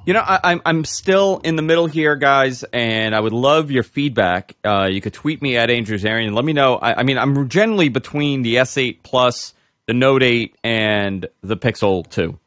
[0.06, 3.70] You know, I, I'm I'm still in the middle here, guys, and I would love
[3.70, 4.56] your feedback.
[4.64, 6.34] Uh, you could tweet me at AndrewZarian.
[6.34, 6.78] Let me know.
[6.78, 9.54] I, I mean, I'm generally between the S8 Plus,
[9.88, 12.40] the Note 8, and the Pixel 2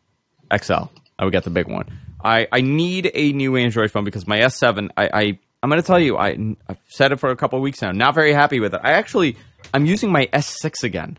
[0.57, 0.85] XL.
[1.19, 1.87] I would get the big one.
[2.25, 4.91] I, I need a new Android phone because my S7.
[4.97, 6.17] I, I I'm going to tell you.
[6.17, 6.37] I
[6.69, 7.93] I've said it for a couple of weeks now.
[7.93, 8.81] Not very happy with it.
[8.83, 9.37] I actually
[9.73, 11.19] I'm using my S6 again.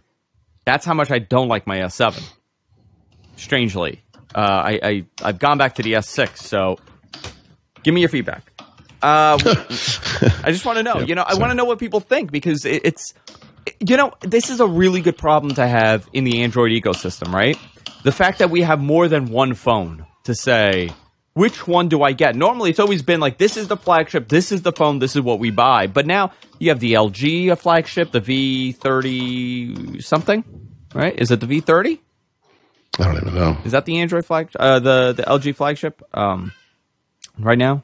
[0.66, 2.22] That's how much I don't like my S7
[3.36, 4.02] strangely.
[4.34, 6.38] Uh, I, I I've gone back to the S6.
[6.38, 6.80] So,
[7.84, 8.52] give me your feedback.
[9.02, 9.38] Uh,
[10.44, 11.00] I just want to know.
[11.00, 13.14] you know, I want to know what people think because it, it's,
[13.82, 17.58] you know, this is a really good problem to have in the Android ecosystem, right?
[18.04, 20.92] The fact that we have more than one phone to say,
[21.34, 22.36] which one do I get?
[22.36, 25.22] Normally, it's always been like, this is the flagship, this is the phone, this is
[25.22, 25.88] what we buy.
[25.88, 30.44] But now you have the LG a flagship, the V30 something,
[30.94, 31.18] right?
[31.18, 32.00] Is it the V30?
[33.00, 33.58] I don't even know.
[33.66, 36.04] Is that the Android flag, uh, the the LG flagship?
[36.14, 36.52] Um,
[37.40, 37.84] right now.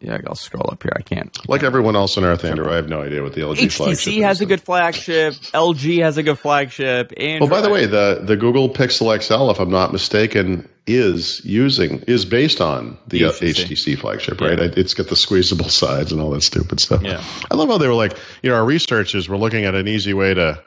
[0.00, 0.92] Yeah, I'll scroll up here.
[0.96, 1.48] I can't.
[1.48, 4.22] Like everyone else on Earth, Andrew, I have no idea what the LG flagship HTC
[4.22, 4.40] has is.
[4.42, 5.34] a good flagship.
[5.34, 7.12] LG has a good flagship.
[7.16, 7.40] Android.
[7.50, 12.00] Well, by the way, the the Google Pixel XL, if I'm not mistaken, is using
[12.06, 13.66] is based on the HTC.
[13.66, 14.58] HTC flagship, right?
[14.58, 17.02] It's got the squeezable sides and all that stupid stuff.
[17.02, 17.22] Yeah.
[17.50, 20.14] I love how they were like, you know, our researchers were looking at an easy
[20.14, 20.62] way to,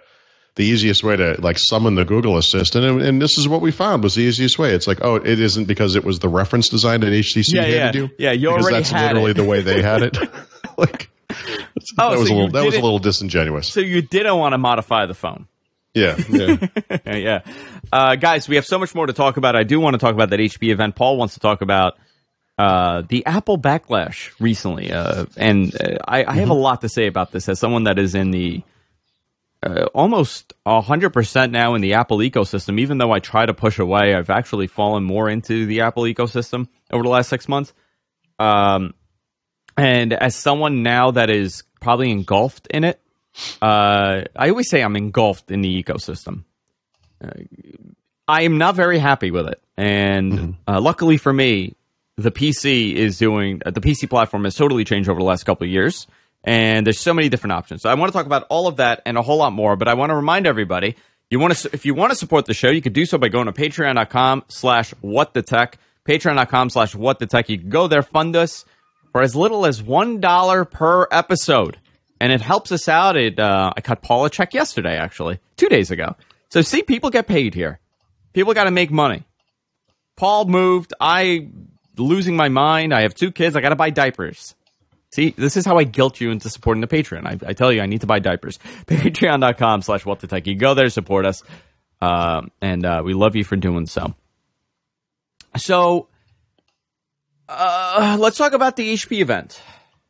[0.56, 3.72] the easiest way to like summon the Google Assistant, and, and this is what we
[3.72, 4.74] found was the easiest way.
[4.74, 7.96] It's like, oh, it isn't because it was the reference design that HTC Yeah, handed
[7.96, 8.02] yeah.
[8.02, 8.10] you.
[8.18, 9.34] Yeah, you because already that's had literally it.
[9.36, 10.18] the way they had it.
[10.78, 11.10] like,
[11.98, 13.70] Oh, that was so a little that was a little disingenuous.
[13.70, 15.48] so you didn't want to modify the phone.
[15.94, 16.58] yeah, yeah.
[17.06, 17.40] yeah.
[17.92, 19.56] Uh, guys, we have so much more to talk about.
[19.56, 20.96] I do want to talk about that HP event.
[20.96, 21.98] Paul wants to talk about
[22.58, 24.92] uh, the Apple backlash recently.
[24.92, 27.98] Uh, and uh, I, I have a lot to say about this as someone that
[27.98, 28.62] is in the
[29.64, 32.80] uh, almost 100% now in the Apple ecosystem.
[32.80, 36.68] Even though I try to push away, I've actually fallen more into the Apple ecosystem
[36.92, 37.74] over the last six months.
[38.40, 38.94] Um,
[39.78, 43.00] and as someone now that is probably engulfed in it,
[43.62, 46.44] uh, I always say I'm engulfed in the ecosystem.
[47.24, 47.30] Uh,
[48.28, 51.76] I am not very happy with it, and uh, luckily for me,
[52.18, 55.66] the PC is doing uh, the PC platform has totally changed over the last couple
[55.66, 56.08] of years,
[56.44, 57.82] and there's so many different options.
[57.82, 59.76] So I want to talk about all of that and a whole lot more.
[59.76, 60.96] But I want to remind everybody,
[61.30, 63.30] you want to if you want to support the show, you could do so by
[63.30, 65.78] going to Patreon.com/slash What the Tech.
[66.08, 67.50] Patreon.com/slash What the Tech.
[67.50, 68.66] You can go there, fund us
[69.12, 71.78] for as little as one dollar per episode,
[72.20, 73.16] and it helps us out.
[73.18, 76.16] It uh, I cut Paul a check yesterday, actually, two days ago.
[76.50, 77.80] So see, people get paid here.
[78.34, 79.24] People got to make money.
[80.18, 80.94] Paul moved.
[81.00, 81.50] I
[81.98, 82.94] losing my mind.
[82.94, 83.56] I have two kids.
[83.56, 84.56] I got to buy diapers.
[85.12, 87.26] See, this is how I guilt you into supporting the Patreon.
[87.26, 88.58] I, I tell you, I need to buy diapers.
[88.88, 90.48] Patreon.com slash what the tech.
[90.48, 91.44] You go there, support us.
[92.00, 94.16] Um, and uh, we love you for doing so.
[95.58, 96.08] So,
[97.50, 99.62] uh, let's talk about the HP event.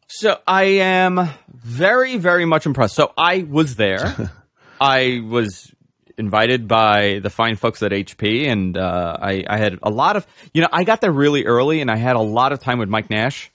[0.07, 2.95] So, I am very, very much impressed.
[2.95, 4.31] So, I was there.
[4.81, 5.73] I was
[6.17, 10.27] invited by the fine folks at HP, and uh, I, I had a lot of,
[10.53, 12.89] you know, I got there really early, and I had a lot of time with
[12.89, 13.51] Mike Nash,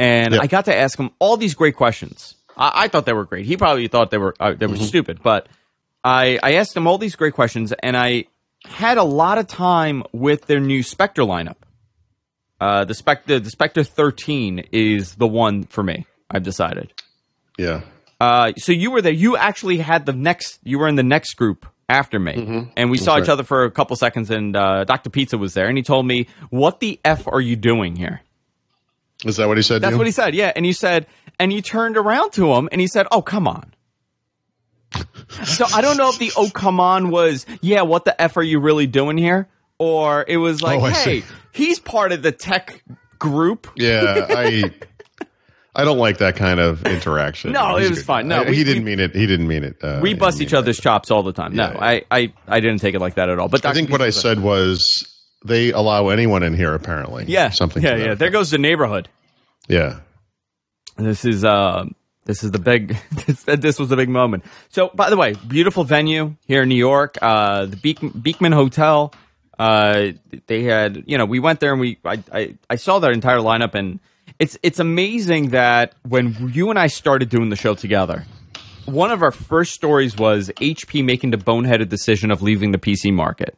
[0.00, 0.42] and Yep.
[0.42, 2.34] I got to ask him all these great questions.
[2.56, 3.46] I, I thought they were great.
[3.46, 5.46] He probably thought they were uh, they were stupid, but
[6.02, 8.24] I I asked him all these great questions, and I
[8.64, 11.56] had a lot of time with their new Spectre lineup.
[12.60, 16.06] Uh, the Spectre the Spectre 13 is the one for me.
[16.30, 16.92] I've decided.
[17.58, 17.82] yeah.
[18.20, 19.12] Uh, so you were there.
[19.12, 20.58] You actually had the next.
[20.62, 23.70] You were in the next group after me, and we saw each other for a
[23.70, 24.30] couple seconds.
[24.30, 27.56] And uh, Doctor Pizza was there, and he told me, "What the f are you
[27.56, 28.20] doing here?"
[29.24, 29.82] Is that what he said?
[29.82, 29.98] That's to you?
[29.98, 30.34] what he said.
[30.34, 31.06] Yeah, and you said,
[31.38, 33.72] and you turned around to him, and he said, "Oh, come on."
[35.44, 38.42] so I don't know if the "Oh, come on" was, "Yeah, what the f are
[38.42, 41.26] you really doing here?" or it was like, Oh, "Hey, see.
[41.52, 42.82] he's part of the tech
[43.18, 44.64] group." Yeah, I
[45.76, 47.52] I don't like that kind of interaction.
[47.52, 48.26] No, it was good fine.
[48.28, 49.14] No, I- we- he didn't we- mean it.
[49.14, 49.76] He didn't mean it.
[49.82, 51.54] Uh, We bust each other's chops all the time.
[51.54, 51.78] No, Yeah, yeah.
[51.80, 53.48] I, I, I didn't take it like that at all.
[53.48, 55.09] But I think what I said was
[55.44, 56.74] they allow anyone in here.
[56.74, 57.82] Apparently, Yeah, something.
[57.82, 58.04] Yeah, yeah.
[58.04, 58.18] effect.
[58.18, 59.08] There goes the neighborhood.
[59.68, 60.00] Yeah,
[60.96, 61.84] This is uh,
[62.24, 62.96] this is the big.
[63.26, 64.44] This, this was the big moment.
[64.70, 67.16] So, by the way, beautiful venue here in New York.
[67.22, 69.12] Uh, the Beek, Beekman Hotel.
[69.58, 70.12] Uh,
[70.46, 73.38] they had, you know, we went there and we, I, I, I saw their entire
[73.38, 74.00] lineup, and
[74.38, 78.24] it's, it's amazing that when you and I started doing the show together,
[78.86, 83.12] one of our first stories was HP making the boneheaded decision of leaving the PC
[83.12, 83.54] market.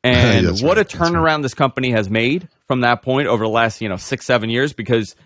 [0.04, 1.12] And That's what right, a that's right.
[1.12, 4.48] turnaround this company has made from that point over the last, you know, six, seven
[4.48, 5.16] years, because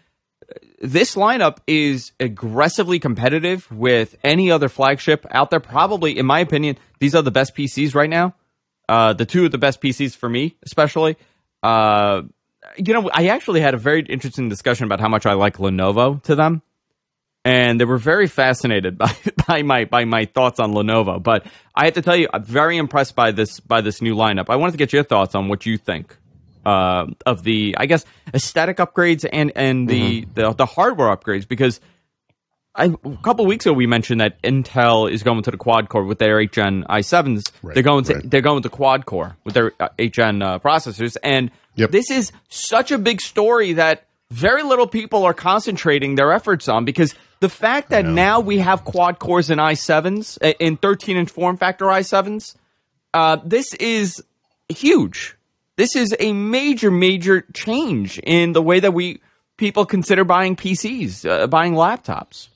[0.81, 5.61] this lineup is aggressively competitive with any other flagship out there.
[5.61, 8.35] Probably, in my opinion, these are the best PCs right now.
[8.89, 11.17] Uh, the two of the best PCs for me, especially.
[11.63, 12.23] Uh,
[12.77, 16.23] you know, I actually had a very interesting discussion about how much I like Lenovo
[16.25, 16.63] to them,
[17.45, 19.15] and they were very fascinated by,
[19.49, 21.23] by my by my thoughts on Lenovo.
[21.23, 24.47] But I have to tell you, I'm very impressed by this by this new lineup.
[24.49, 26.17] I wanted to get your thoughts on what you think
[26.65, 30.35] uh, of the, I guess, aesthetic upgrades and and the, Mm-hmm.
[30.35, 31.81] the the hardware upgrades because.
[32.75, 36.05] I, a couple weeks ago, we mentioned that Intel is going to the quad core
[36.05, 37.43] with their 8 Gen i7s.
[37.63, 38.31] Right, they're going to right.
[38.31, 41.91] they're going to quad core with their uh, 8 Gen uh, processors, and Yep.
[41.91, 46.87] this is such a big story that very little people are concentrating their efforts on
[46.87, 51.31] because the fact that now we have quad cores in i7s uh, in 13 inch
[51.31, 52.57] form factor i7s,
[53.13, 54.25] uh, this is
[54.71, 55.37] huge.
[55.77, 59.21] This is a major, major change in the way that we
[59.59, 62.49] people consider buying PCs, uh, buying laptops.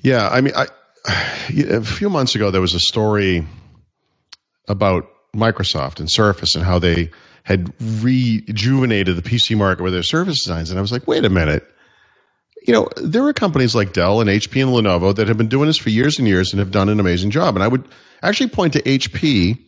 [0.00, 0.66] Yeah, I mean, I,
[1.68, 3.44] a few months ago there was a story
[4.68, 7.10] about Microsoft and Surface and how they
[7.48, 11.30] had rejuvenated the PC market with their Surface designs, and I was like, wait a
[11.30, 11.66] minute.
[12.66, 15.66] You know, there are companies like Dell and HP and Lenovo that have been doing
[15.66, 17.56] this for years and years and have done an amazing job.
[17.56, 17.88] And I would
[18.22, 19.64] actually point to HP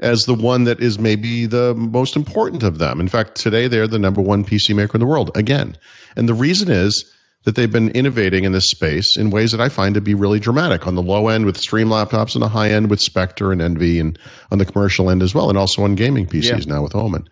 [0.00, 2.98] as the one that is maybe the most important of them.
[2.98, 5.78] In fact, today they're the number one PC maker in the world again.
[6.16, 7.08] And the reason is
[7.44, 10.38] that they've been innovating in this space in ways that I find to be really
[10.38, 13.60] dramatic on the low end with Stream laptops and the high end with Spectre and
[13.60, 14.18] Envy and
[14.50, 16.74] on the commercial end as well, and also on gaming PCs Yeah.
[16.74, 17.28] now with Omen.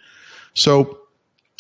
[0.55, 0.99] So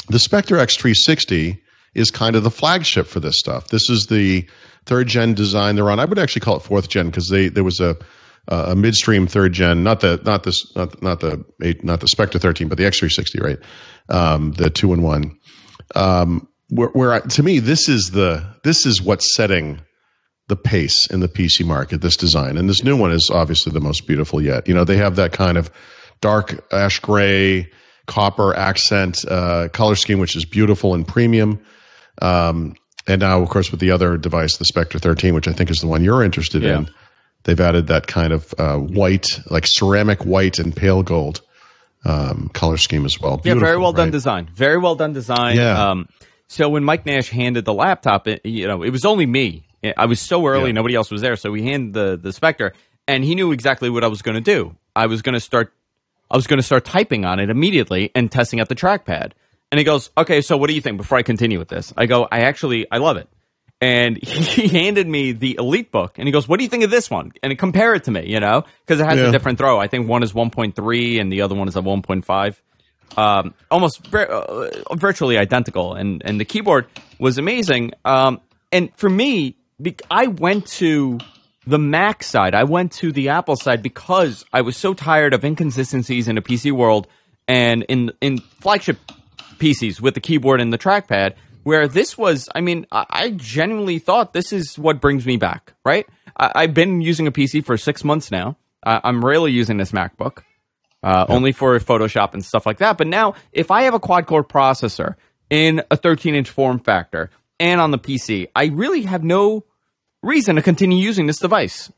[0.09, 1.59] the Spectre X360
[1.95, 3.69] is kind of the flagship for this stuff.
[3.69, 4.47] This is the
[4.87, 6.01] third gen design they're on.
[6.01, 7.97] I would actually call it fourth gen because they there was a
[8.49, 12.39] a midstream third gen, not the not this not not the eight, not the Spectre
[12.41, 13.59] 13, but the X360, right?
[14.09, 15.39] Um, the two in one.
[15.95, 19.81] Um, where, where I, to me this is the this is what's setting
[20.49, 22.01] the pace in the PC market.
[22.01, 24.67] This design and this new one is obviously the most beautiful yet.
[24.67, 25.71] You know, they have that kind of
[26.21, 27.71] dark ash gray
[28.07, 31.61] copper accent uh, color scheme, which is beautiful and premium.
[32.21, 32.75] Um,
[33.07, 35.79] and now, of course, with the other device, the Spectre 13, which I think is
[35.79, 36.79] the one you're interested Yeah.
[36.79, 36.91] in,
[37.45, 41.41] they've added that kind of uh, white, like ceramic white and pale gold
[42.05, 43.41] um, color scheme as well.
[43.45, 44.49] Yeah, very Beautiful, well done design.
[44.55, 45.57] Very well done design.
[45.57, 45.91] Yeah.
[45.91, 46.09] Um,
[46.53, 49.63] so when Mike Nash handed the laptop, it, you know, it was only me.
[49.97, 50.73] I was so early, Yeah.
[50.73, 51.37] nobody else was there.
[51.37, 52.73] So he handed the the Spectre,
[53.07, 54.75] and he knew exactly what I was going to do.
[54.97, 55.73] I was going to start,
[56.31, 59.33] I was going to start typing on it immediately and testing out the trackpad.
[59.71, 62.07] And he goes, "Okay, so what do you think?" Before I continue with this, I
[62.07, 63.29] go, "I actually, I love it."
[63.81, 67.09] And he handed me the EliteBook, and he goes, "What do you think of this
[67.09, 69.29] one?" And compare it to me, you know, because it has Yeah.
[69.29, 69.79] a different throw.
[69.81, 72.61] I think one is 1.3, and the other one is a 1.5
[73.17, 76.87] um, almost uh, virtually identical, and and the keyboard
[77.19, 77.93] was amazing.
[78.05, 78.41] Um,
[78.73, 79.57] and for me,
[80.11, 81.19] I went to
[81.67, 85.45] the Mac side, I went to the Apple side because I was so tired of
[85.45, 87.07] inconsistencies in a PC world
[87.47, 88.99] and in in flagship
[89.59, 91.35] PCs with the keyboard and the trackpad.
[91.63, 95.75] Where this was, I mean, I, I genuinely thought this is what brings me back.
[95.85, 96.07] Right?
[96.37, 98.57] I, I've been using a PC for six months now.
[98.83, 100.43] I'm rarely using this MacBook
[101.03, 102.99] uh, only for Photoshop and stuff like that.
[102.99, 105.15] But now, if I have a quad core processor
[105.49, 109.65] in a 13 inch form factor and on the PC, I really have no
[110.23, 111.91] reason to continue using this device.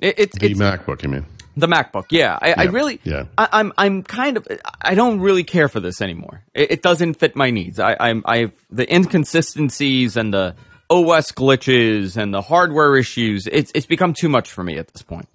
[0.00, 1.26] It, it's The it's MacBook, you mean?
[1.56, 2.06] the MacBook.
[2.10, 3.24] Yeah, I, I really, yeah.
[3.36, 4.46] I, I'm I'm kind of
[4.80, 6.44] I don't really care for this anymore.
[6.54, 7.80] It, it doesn't fit my needs.
[7.80, 10.54] I, I'm I've the inconsistencies and the
[10.88, 13.48] OS glitches and the hardware issues.
[13.50, 15.28] It's it's become too much for me at this point.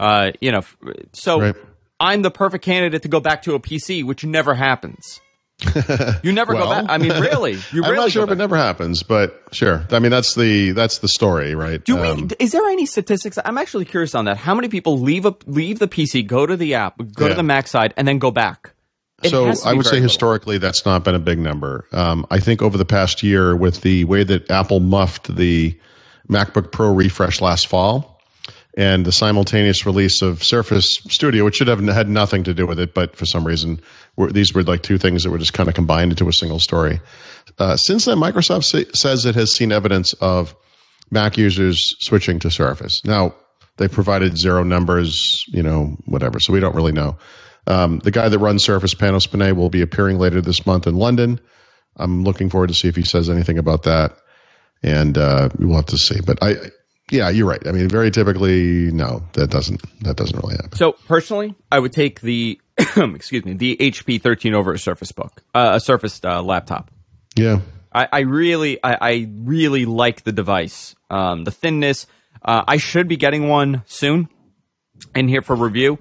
[0.00, 0.62] Uh, you know,
[1.12, 1.56] so Right.
[2.00, 5.20] I'm the perfect candidate to go back to a PC, which never happens.
[6.22, 6.70] You never go Well.
[6.70, 6.86] back.
[6.88, 9.84] I mean, really, you I'm really not sure go if it never happens, but sure.
[9.90, 11.84] I mean, that's the that's the story, right?
[11.84, 12.08] Do we?
[12.08, 13.38] Um, is there any statistics?
[13.44, 14.38] I'm actually curious on that.
[14.38, 17.42] How many people leave a leave the PC, go to the app, go to the
[17.42, 18.72] Mac side, and then go back?
[19.22, 20.02] It so I would say little.
[20.04, 21.84] historically that's not been a big number.
[21.92, 25.78] Um, I think over the past year, with the way that Apple muffed the
[26.30, 28.19] MacBook Pro refresh last fall,
[28.76, 32.78] and the simultaneous release of Surface Studio, which should have had nothing to do with
[32.78, 33.80] it, but for some reason
[34.16, 36.60] were, these were like two things that were just kind of combined into a single
[36.60, 37.00] story.
[37.58, 40.54] Uh, since then, Microsoft say, says it has seen evidence of
[41.10, 43.04] Mac users switching to Surface.
[43.04, 43.34] Now
[43.76, 46.38] they provided zero numbers, you know, whatever.
[46.38, 47.18] So we don't really know.
[47.66, 50.94] Um, the guy that runs Surface Panos Panay will be appearing later this month in
[50.94, 51.40] London.
[51.96, 54.16] I'm looking forward to see if he says anything about that,
[54.82, 56.20] and uh, we'll have to see.
[56.20, 56.54] But I,
[57.10, 57.64] yeah, you're right.
[57.66, 60.72] I mean, very typically, no, that doesn't that doesn't really happen.
[60.76, 62.60] So personally, I would take the
[62.96, 66.90] excuse me the HP 13 over a Surface Book, uh, a Surface uh, laptop.
[67.36, 67.60] Yeah,
[67.92, 70.94] I, I really, I, I really like the device.
[71.08, 72.06] Um, the thinness.
[72.42, 74.28] Uh, I should be getting one soon
[75.14, 75.98] in here for review.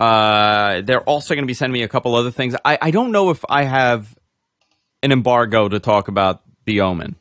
[0.00, 2.56] Uh, they're also going to be sending me a couple other things.
[2.64, 4.16] I, I don't know if I have
[5.02, 7.16] an embargo to talk about the Omen.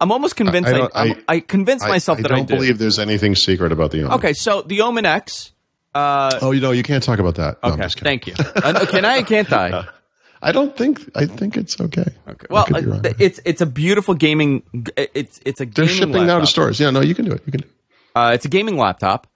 [0.00, 0.70] I'm almost convinced.
[0.70, 3.90] I I, I, I- convinced myself that I I don't believe there's anything secret about
[3.90, 4.12] the Omen.
[4.14, 5.52] Okay, so the Omen X.
[5.94, 7.58] Uh, Oh, you know, you can't talk about that.
[7.62, 8.34] No, I'm okay, just thank you.
[8.38, 9.22] Uh, can I?
[9.22, 9.86] Can't I?
[10.42, 11.10] I don't think.
[11.14, 12.06] I think it's okay.
[12.28, 12.46] Okay.
[12.48, 13.04] Well, uh, wrong.
[13.18, 14.62] it's it's a beautiful gaming.
[14.96, 16.80] It's it's a They're shipping now to stores.
[16.80, 17.42] Yeah, no, you can do it.
[17.44, 17.60] You can.
[17.60, 17.72] Do it.
[18.14, 19.26] Uh, it's a gaming laptop,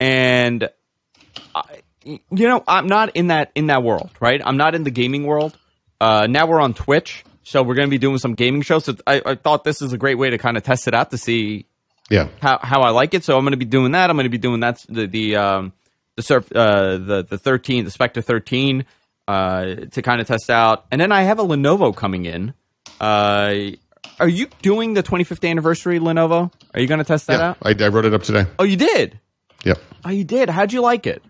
[0.00, 0.68] and
[1.54, 1.62] I,
[2.04, 4.40] you know, I'm not in that in that world, right?
[4.44, 5.56] I'm not in the gaming world.
[6.00, 8.84] Uh, now we're on Twitch, so we're going to be doing some gaming shows.
[8.86, 11.10] So I, I thought this is a great way to kind of test it out
[11.12, 11.66] to see
[12.10, 12.28] Yeah.
[12.42, 13.22] how, how I like it.
[13.24, 14.10] So I'm going to be doing that.
[14.10, 15.72] I'm going to be doing that the the um,
[16.16, 18.84] the surf uh, the the 13 the Spectre 13
[19.28, 22.52] uh, to kind of test out, and then I have a Lenovo coming in.
[23.00, 23.70] Uh,
[24.20, 26.52] are you doing the 25th anniversary Lenovo?
[26.74, 27.48] Are you going to test that Yeah.
[27.50, 27.58] out?
[27.62, 28.46] I, I wrote it up today.
[28.58, 29.18] Oh, you did.
[29.64, 29.78] Yep.
[30.04, 30.50] Oh, you did.
[30.50, 31.22] How'd you like it?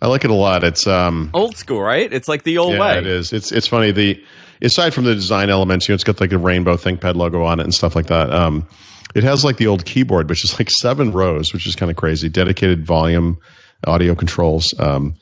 [0.00, 0.64] I like it a lot.
[0.64, 2.10] It's um Old school, right?
[2.12, 2.98] It's like the old yeah, way.
[2.98, 3.32] it is.
[3.32, 3.90] It's it's funny.
[3.92, 4.22] The
[4.62, 7.60] aside from the design elements, you know, it's got like a rainbow ThinkPad logo on
[7.60, 8.32] it and stuff like that.
[8.32, 8.66] Um,
[9.14, 11.96] it has like the old keyboard, which is like seven rows, which is kind of
[11.96, 12.28] crazy.
[12.28, 13.38] Dedicated volume,
[13.86, 14.72] audio controls.
[14.78, 15.16] Um,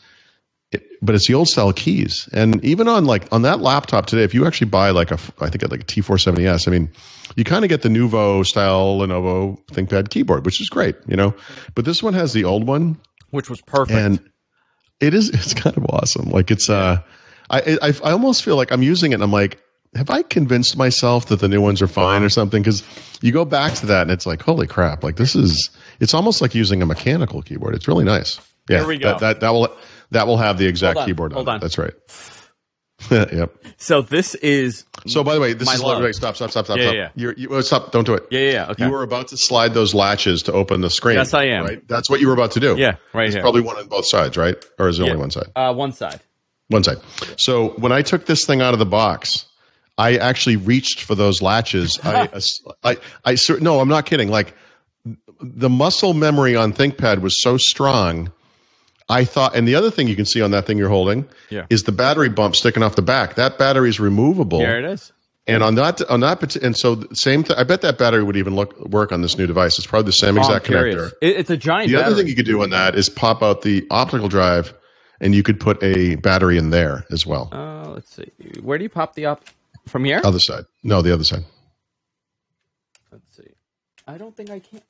[0.71, 4.25] it, but it's the old style keys, and even on like on that laptop today,
[4.25, 6.91] if you actually buy like a, I think like a T470S, I mean,
[7.37, 11.35] you kind of get the Nuvo style Lenovo ThinkPad keyboard, which is great, you know.
[11.75, 12.99] But this one has the old one,
[13.31, 13.99] which was perfect.
[13.99, 14.21] and
[15.01, 17.01] it is it's kind of awesome like it's uh
[17.51, 19.61] I, I i almost feel like i'm using it and i'm like
[19.95, 22.83] have i convinced myself that the new ones are fine or something because
[23.23, 26.41] you go back to that and it's like holy crap like this is it's almost
[26.43, 29.09] like using a mechanical keyboard it's really nice yeah Here we go.
[29.13, 29.75] that, that, that will
[30.11, 31.95] that will have the exact Hold on, keyboard hold on, that's right
[33.11, 36.03] yep so this is so by the way this is love.
[36.03, 37.09] wait, stop stop stop stop Yeah, stop yeah.
[37.15, 38.71] You're, you oh, stop don't do it yeah, yeah, yeah.
[38.73, 38.85] Okay.
[38.87, 41.65] you were about to slide those latches to open the screen Yes, I am.
[41.65, 43.43] right that's what you were about to do yeah, right There's here.
[43.43, 45.11] probably one on both sides right or is it Yeah.
[45.11, 46.21] only one side uh, one side.
[46.69, 46.99] One side.
[47.39, 49.47] So when I took this thing out of the box,
[49.97, 51.99] I actually reached for those latches.
[52.05, 52.29] I,
[52.85, 54.29] I, I, cer- no, I'm not kidding.
[54.29, 54.55] Like
[55.41, 58.33] the muscle memory on ThinkPad was so strong.
[59.09, 61.65] I thought, and the other thing you can see on that thing you're holding Yeah.
[61.71, 63.37] is the battery bump sticking off the back.
[63.37, 64.59] That battery is removable.
[64.59, 65.13] There it is.
[65.47, 67.57] And on that, on that, and so same thing.
[67.57, 69.79] I bet that battery would even look work on this new device.
[69.79, 71.13] It's probably the same Oh, exact connector.
[71.23, 73.63] It, it's a giant The other thing you could do on that is pop out
[73.63, 74.75] the optical drive,
[75.21, 77.49] and you could put a battery in there as well.
[77.53, 78.31] uh, let's see.
[78.63, 79.45] Where do you pop the up
[79.87, 80.21] from here?
[80.25, 80.65] Other side.
[80.83, 81.45] No, the other side.
[83.13, 83.51] Let's see.
[84.07, 84.81] I don't think I can.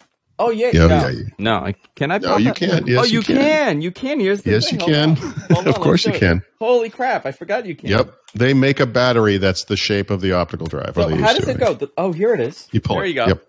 [0.41, 0.97] Oh yeah, Yeah, no.
[0.97, 1.55] yeah, you- no.
[1.57, 2.19] I, can I?
[2.19, 2.57] No, pop you that?
[2.57, 2.87] can.
[2.87, 3.37] Yes, oh, you you can.
[3.37, 3.83] can.
[3.83, 4.21] You can.
[4.21, 4.79] Here's the Yes, thing.
[4.81, 5.57] you Hold can.
[5.57, 5.67] on.
[5.69, 6.21] Of course you it.
[6.21, 6.43] can.
[6.61, 7.27] Holy crap!
[7.27, 7.91] I forgot you can.
[7.91, 8.15] Yep.
[8.35, 10.93] They make a battery that's the shape of the optical drive.
[10.95, 11.75] So how does it go?
[11.75, 12.69] The- oh, here it is.
[12.71, 13.09] You pull there it.
[13.09, 13.27] you go.
[13.27, 13.49] Yep.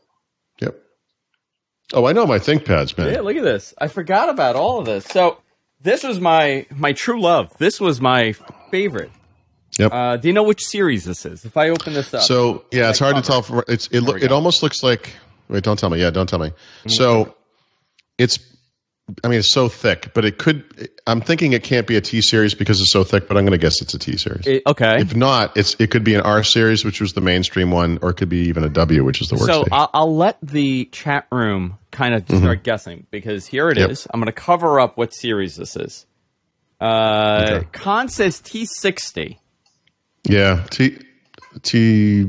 [0.62, 0.76] Yep.
[1.94, 3.14] Oh, I know my ThinkPads, man.
[3.14, 3.74] Yeah, look at this.
[3.78, 5.06] I forgot about all of this.
[5.06, 5.38] So
[5.82, 7.56] this was my my true love.
[7.58, 8.34] This was my
[8.72, 9.12] favorite.
[9.78, 9.94] Yep.
[9.94, 11.46] Uh, do you know which series this is?
[11.46, 13.42] If I open this up, So yeah, it's hard to tell.
[13.42, 14.02] From, it's it.
[14.02, 15.14] Lo- it almost looks like.
[15.48, 16.00] Wait, don't tell me.
[16.00, 16.52] Yeah, don't tell me.
[16.88, 17.36] So
[18.18, 18.40] it's.
[19.24, 20.90] I mean, it's so thick, but it could.
[21.08, 23.58] I'm thinking it can't be a T series because it's so thick, but I'm going
[23.60, 24.46] to guess it's a T series.
[24.46, 25.00] It- okay.
[25.02, 28.10] if not, it's it could be an R series, which was the mainstream one, or
[28.12, 29.48] it could be even a W, which is the worst.
[29.48, 29.66] So.
[29.72, 34.02] I'll, I'll let the chat room kind of start guessing because here it is.
[34.04, 34.12] Yep.
[34.14, 36.06] I'm going to cover up what series this is.
[36.80, 37.68] Uh, Okay.
[37.72, 39.38] Con says T60.
[40.24, 40.98] yeah, T
[41.64, 42.28] T.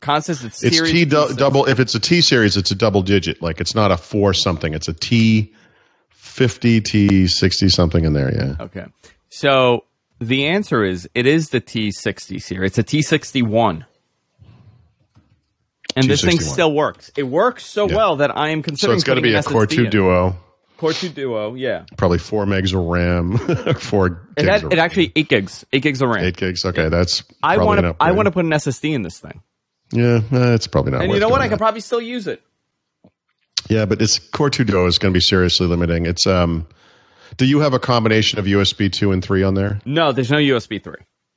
[0.00, 1.36] Con says it's It's T du- T60.
[1.36, 1.64] double.
[1.66, 3.42] If it's a T series, it's a double digit.
[3.42, 4.74] Like it's not a four something.
[4.74, 5.52] It's a T
[6.34, 8.32] fifty, T sixty something in there.
[8.34, 8.64] Yeah.
[8.64, 8.86] Okay.
[9.30, 9.84] So
[10.20, 12.76] the answer is it is the T60 series.
[12.76, 13.84] It's a T61.
[15.96, 17.12] And this thing still works.
[17.16, 17.96] It works so Yeah.
[17.96, 19.90] well that I am So considering it's got to be a Core Two in.
[19.90, 20.36] Duo,
[20.76, 21.84] Core 2 Duo, yeah.
[21.96, 23.34] probably four megs of RAM,
[23.68, 24.28] or four.
[24.36, 25.64] It, gigs had, it actually 8 gigs.
[25.72, 26.24] 8 gigs of RAM.
[26.24, 26.64] eight gigs.
[26.64, 27.22] Okay, that's.
[27.44, 29.40] I want to I want to put an SSD in this thing.
[29.92, 31.02] Yeah, it's probably not.
[31.02, 31.40] And you know what?
[31.40, 32.42] I could probably still use it.
[33.68, 36.06] Yeah, but it's Core Two Duo is going to be seriously limiting.
[36.06, 36.66] It's um.
[37.36, 39.80] Do you have a combination of USB two and three on there?
[39.84, 40.94] No, there's no USB 3.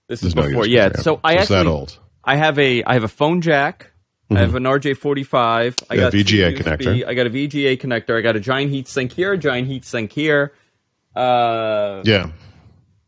[0.07, 0.63] This is There's no before.
[0.65, 1.01] USB yeah, 3.
[1.03, 1.97] so I it's actually that old.
[2.23, 3.91] I have a I have a phone jack.
[4.29, 5.83] I have an RJ45.
[5.89, 7.07] I Yeah, got VGA connector.
[7.07, 8.17] I got a VGA connector.
[8.17, 10.51] I got a giant heat sink here, a giant heat sink here.
[11.15, 12.29] Uh, Yeah,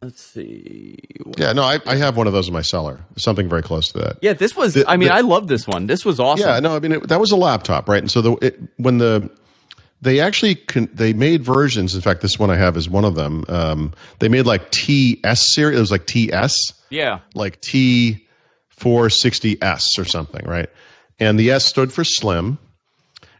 [0.01, 0.97] let's see.
[1.37, 1.53] yeah.
[1.53, 2.99] No, I, I have one of those in my cellar.
[3.17, 4.17] Something very close to that.
[4.21, 4.73] Yeah, this was.
[4.73, 5.87] The- I mean, the- I love this one.
[5.87, 6.47] This was awesome.
[6.47, 8.01] Yeah, no, I mean it, that was a laptop, right?
[8.01, 9.29] And so the it, when the
[10.01, 11.95] they actually con, they made versions.
[11.95, 13.43] In fact, this one I have is one of them.
[13.49, 15.77] Um, they made like TS series.
[15.77, 17.19] It was like TS, yeah.
[17.33, 18.25] like T
[18.69, 20.69] four sixty S or something, right?
[21.19, 22.59] And the S stood for slim.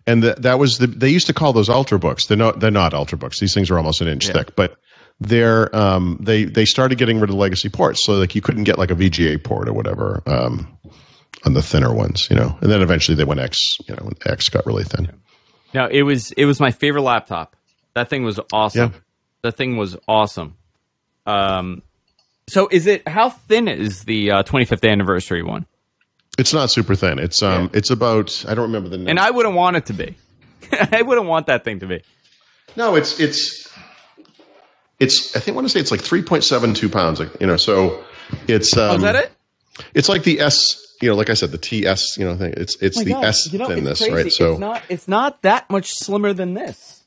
[0.05, 2.27] And the, that was the they used to call those ultrabooks.
[2.27, 3.39] They're not they're not ultrabooks.
[3.39, 4.75] These things are almost an inch thick, but
[5.19, 8.77] they're um, they they started getting rid of legacy ports, so like you couldn't get
[8.77, 10.67] like a VGA port or whatever um,
[11.45, 12.57] on the thinner ones, you know.
[12.61, 13.57] And then eventually they went X,
[13.87, 15.11] you know, X got really thin.
[15.73, 17.55] No, it was it was my favorite laptop.
[17.95, 18.91] That thing was awesome.
[18.93, 18.99] Yeah.
[19.43, 20.55] That thing was awesome.
[21.25, 21.81] Um,
[22.47, 25.65] so is it how thin is the uh, 25th anniversary one?
[26.37, 27.19] It's not super thin.
[27.19, 27.69] It's um Yeah.
[27.79, 29.09] it's about I don't remember the number.
[29.09, 30.15] And I wouldn't want it to be.
[30.71, 32.01] I wouldn't want that thing to be.
[32.75, 33.67] no, it's it's
[34.99, 37.19] it's I think I want to say it's like three point seven two pounds.
[37.19, 38.03] Like you know, so
[38.47, 39.31] it's um, oh, is that it?
[39.93, 40.85] It's like the S.
[41.01, 42.17] You know, like I said, the TS.
[42.17, 42.53] You know, thing.
[42.57, 43.23] It's it's Oh the God.
[43.25, 44.13] S You know, thinness, crazy.
[44.13, 44.31] right?
[44.31, 47.03] So it's not it's not that much slimmer than this.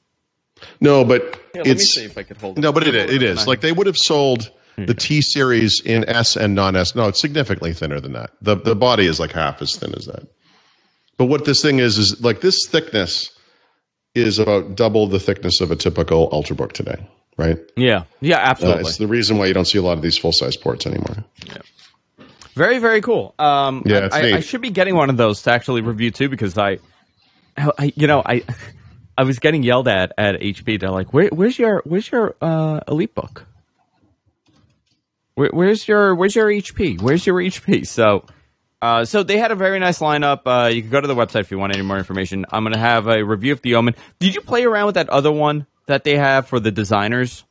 [0.80, 1.22] no, but
[1.52, 2.58] Here, let me it's see if I could hold.
[2.58, 4.86] no, but it it is like they would have sold Hmm.
[4.86, 6.94] the T series in S and non S.
[6.94, 8.30] No, it's significantly thinner than that.
[8.40, 10.22] the The body is like half as thin as that.
[11.18, 13.28] But what this thing is is like this thickness
[14.14, 17.06] is about double the thickness of a typical ultrabook today,
[17.36, 17.58] right?
[17.76, 18.80] Yeah, yeah, Uh, absolutely.
[18.82, 21.24] it's the reason why you don't see a lot of these full size ports anymore.
[21.46, 21.58] Yeah.
[22.54, 23.34] Very, very cool.
[23.38, 24.36] Um, Yeah, I, I.
[24.36, 26.78] I should be getting one of those to actually review too because I,
[27.56, 28.42] I you know, I,
[29.18, 30.78] I was getting yelled at at HP.
[30.80, 33.44] They're like, Where, "Where's your Where's your uh, EliteBook?
[35.34, 37.00] Where, where's your Where's your HP?
[37.00, 38.26] Where's your HP?" So,
[38.82, 40.40] uh, so they had a very nice lineup.
[40.44, 42.44] Uh, you can go to the website if you want any more information.
[42.50, 43.94] I'm going to have a review of the Omen.
[44.18, 47.44] Did you play around with that other one that they have for the designers?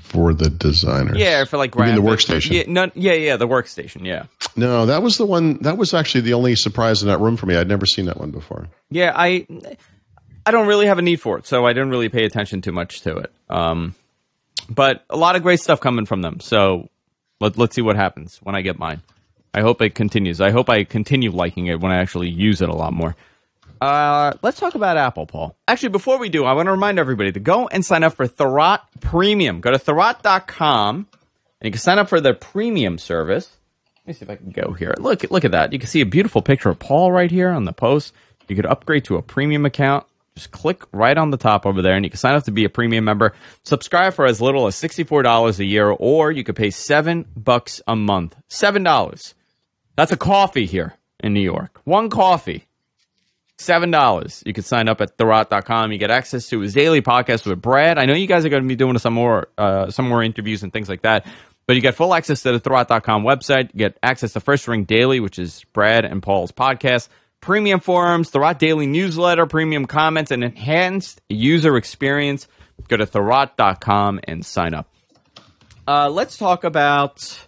[0.00, 2.52] For the designers, Yeah, for like You mean the workstation?
[2.52, 4.04] Yeah, no, yeah, yeah, the workstation.
[4.04, 4.26] Yeah.
[4.54, 5.58] No, that was the one.
[5.62, 7.56] That was actually the only surprise in that room for me.
[7.56, 8.68] I'd never seen that one before.
[8.88, 9.46] Yeah, I
[10.46, 12.72] I don't really have a need for it, so I didn't really pay attention too
[12.72, 13.32] much to it.
[13.50, 13.94] Um,
[14.70, 16.38] but a lot of great stuff coming from them.
[16.40, 16.88] So
[17.40, 19.02] let, let's see what happens when I get mine.
[19.52, 20.40] I hope it continues.
[20.40, 23.16] I hope I continue liking it when I actually use it a lot more.
[23.80, 25.56] Uh, let's talk about Apple, Paul.
[25.68, 28.26] Actually, before we do, I want to remind everybody to go and sign up for
[28.26, 29.60] Thurrott Premium.
[29.60, 31.06] Go to Thurrott.com
[31.60, 33.56] and you can sign up for their premium service.
[34.04, 34.94] Let me see if I can go here.
[34.98, 35.72] Look, look at that.
[35.72, 38.14] You can see a beautiful picture of Paul right here on the post.
[38.48, 40.06] You could upgrade to a premium account.
[40.36, 42.64] Just click right on the top over there, and you can sign up to be
[42.64, 43.32] a premium member.
[43.64, 47.80] Subscribe for as little as sixty-four dollars a year, or you could pay seven bucks
[47.88, 48.36] a month.
[48.48, 49.34] Seven dollars.
[49.96, 51.80] That's a coffee here in New York.
[51.84, 52.66] One coffee.
[53.58, 54.42] Seven dollars.
[54.44, 55.90] You can sign up at thurrott.com.
[55.90, 57.98] You get access to his daily podcast with Brad.
[57.98, 60.62] I know you guys are going to be doing some more uh, some more interviews
[60.62, 61.26] and things like that.
[61.66, 63.70] But you get full access to the Thurrott.com website.
[63.72, 67.08] You get access to First Ring Daily, which is Brad and Paul's podcast,
[67.40, 72.46] premium forums, Thurrott Daily newsletter, premium comments, and enhanced user experience.
[72.88, 74.88] Go to Thurrott.com and sign up.
[75.88, 77.38] Uh, let's talk about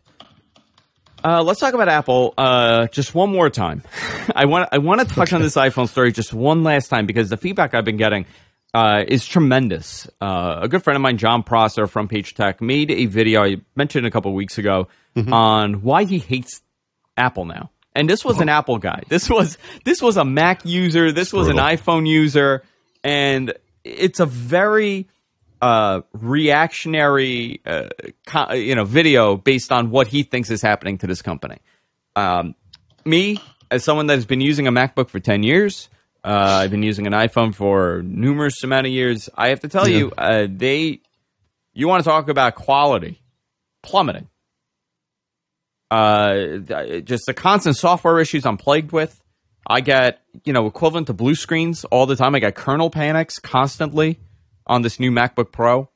[1.24, 3.82] uh, let's talk about Apple uh, just one more time.
[4.34, 7.28] I want I want to touch on this iPhone story just one last time because
[7.28, 8.26] the feedback I've been getting
[8.74, 10.08] uh, is tremendous.
[10.20, 13.56] Uh, a good friend of mine, Jon Prosser from Page Tech, made a video I
[13.74, 14.88] mentioned a couple weeks ago
[15.32, 16.62] on why he hates
[17.16, 17.70] Apple now.
[17.96, 19.02] And this was an Apple guy.
[19.08, 21.10] This was this was a Mac user.
[21.10, 22.62] This was an iPhone user,
[23.02, 23.52] and
[23.82, 25.08] it's a very
[25.60, 27.88] uh, reactionary, uh,
[28.26, 31.58] co- you know, video based on what he thinks is happening to this company.
[32.16, 32.54] Um,
[33.04, 33.38] me,
[33.70, 35.88] as someone that has been using a MacBook for ten years,
[36.24, 39.28] uh, I've been using an iPhone for numerous amount of years.
[39.36, 41.00] I have to tell you, uh, they,
[41.72, 43.20] you want to talk about quality
[43.82, 44.28] plummeting.
[45.90, 46.58] Uh,
[47.04, 49.22] just the constant software issues I'm plagued with.
[49.70, 52.34] I get, you know, equivalent to blue screens all the time.
[52.34, 54.18] I got kernel panics constantly
[54.68, 55.88] on this new MacBook Pro.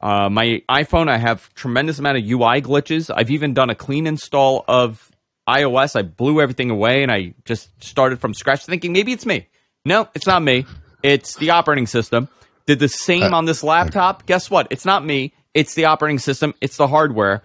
[0.00, 3.12] Uh, my iPhone, I have tremendous amount of UI glitches.
[3.14, 5.10] I've even done a clean install of
[5.48, 5.94] iOS.
[5.96, 9.46] I blew everything away and I just started from scratch, thinking maybe it's me.
[9.84, 10.66] No, it's not me.
[11.02, 12.28] It's the operating system.
[12.66, 14.26] Did the same Uh, on this laptop.
[14.26, 14.68] Guess what?
[14.70, 15.32] It's not me.
[15.54, 16.54] It's the operating system.
[16.60, 17.42] It's the hardware.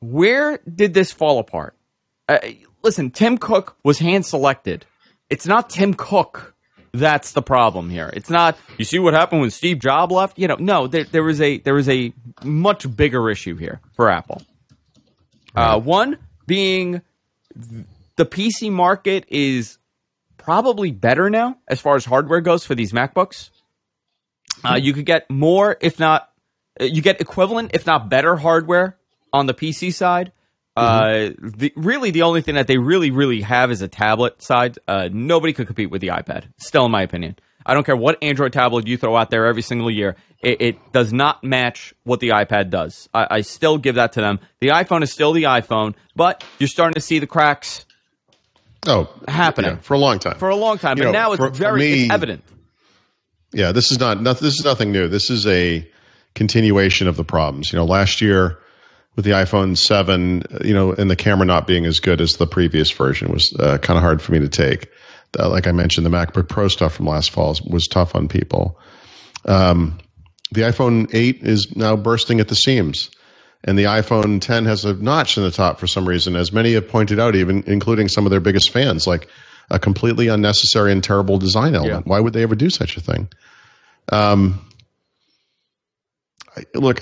[0.00, 1.74] Where did this fall apart?
[2.28, 2.38] Uh,
[2.82, 4.86] listen, Tim Cook was hand selected.
[5.30, 6.53] It's not Tim Cook
[6.94, 8.08] that's the problem here.
[8.14, 8.56] It's not.
[8.78, 10.38] You see what happened when Steve Jobs left?
[10.38, 10.86] You know, no.
[10.86, 14.42] There, there was a there was a much bigger issue here for Apple.
[15.56, 17.02] Uh, one being
[18.16, 19.78] the PC market is
[20.38, 23.50] probably better now as far as hardware goes for these MacBooks.
[24.64, 26.30] Uh, you could get more, if not,
[26.80, 28.96] uh, you get equivalent, if not better, hardware
[29.32, 30.32] on the PC side.
[30.76, 34.78] Uh, the, really, the only thing that they really, really have is a tablet side.
[34.88, 36.44] Uh, nobody could compete with the iPad.
[36.58, 39.62] Still, in my opinion, I don't care what Android tablet you throw out there every
[39.62, 40.16] single year.
[40.40, 43.08] It, it does not match what the iPad does.
[43.14, 44.40] I, I still give that to them.
[44.60, 47.86] The iPhone is still the iPhone, but you're starting to see the cracks
[48.86, 49.70] Oh, Happening.
[49.70, 50.36] yeah, for a long time.
[50.38, 52.44] for a long time, You but know, now it's for- for very me- it's evident.
[53.52, 55.08] yeah, this is not, not this is nothing new.
[55.08, 55.88] This is a
[56.34, 57.72] continuation of the problems.
[57.72, 58.58] You know, last year
[59.16, 62.34] with the iPhone seven, uh, you know, and the camera not being as good as
[62.34, 64.90] the previous version was uh, kind of hard for me to take.
[65.38, 68.78] Uh, like I mentioned, the MacBook Pro stuff from last fall was tough on people.
[69.44, 69.98] Um,
[70.52, 73.10] the iPhone eight is now bursting at the seams.
[73.66, 76.74] And the iPhone 10 has a notch in the top for some reason, as many
[76.74, 79.28] have pointed out, even including some of their biggest fans, like
[79.70, 82.06] a completely unnecessary and terrible design element.
[82.06, 83.28] Why would they ever do such a thing?
[84.10, 84.60] Um,
[86.74, 87.00] look,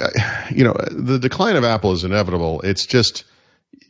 [0.51, 2.61] you know, the decline of Apple is inevitable.
[2.63, 3.25] It's just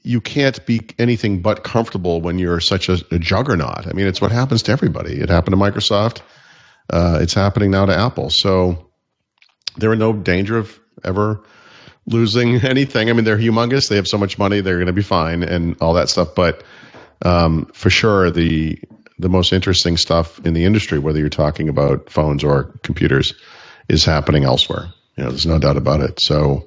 [0.03, 3.87] you can't be anything but comfortable when you're such a, a juggernaut.
[3.87, 5.21] I mean, it's what happens to everybody.
[5.21, 6.21] It happened to Microsoft.
[6.91, 8.31] Uh, it's happening now to Apple.
[8.31, 8.91] So
[9.77, 11.45] they're in no danger of ever
[12.07, 13.11] losing anything.
[13.11, 13.89] I mean, they're humongous.
[13.89, 14.61] They have so much money.
[14.61, 16.35] They're going to be fine and all that stuff.
[16.35, 16.65] But
[17.25, 18.81] um, for sure, the
[19.19, 23.35] the most interesting stuff in the industry, whether you're talking about phones or computers,
[23.89, 24.93] is happening elsewhere.
[25.23, 26.20] You know, there's no doubt about it.
[26.20, 26.66] So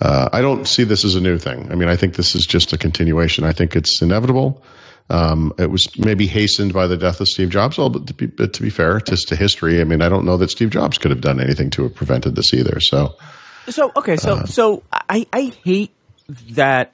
[0.00, 1.70] uh, I don't see this as a new thing.
[1.70, 3.44] I mean, I think this is just a continuation.
[3.44, 4.64] I think it's inevitable.
[5.08, 7.78] Um, it was maybe hastened by the death of Steve Jobs.
[7.78, 10.24] Well, but to be, but to be fair, just to history, I mean, I don't
[10.24, 12.80] know that Steve Jobs could have done anything to have prevented this either.
[12.80, 13.14] So,
[13.68, 14.46] So okay, so Uh.
[14.46, 15.92] so I I hate
[16.50, 16.90] that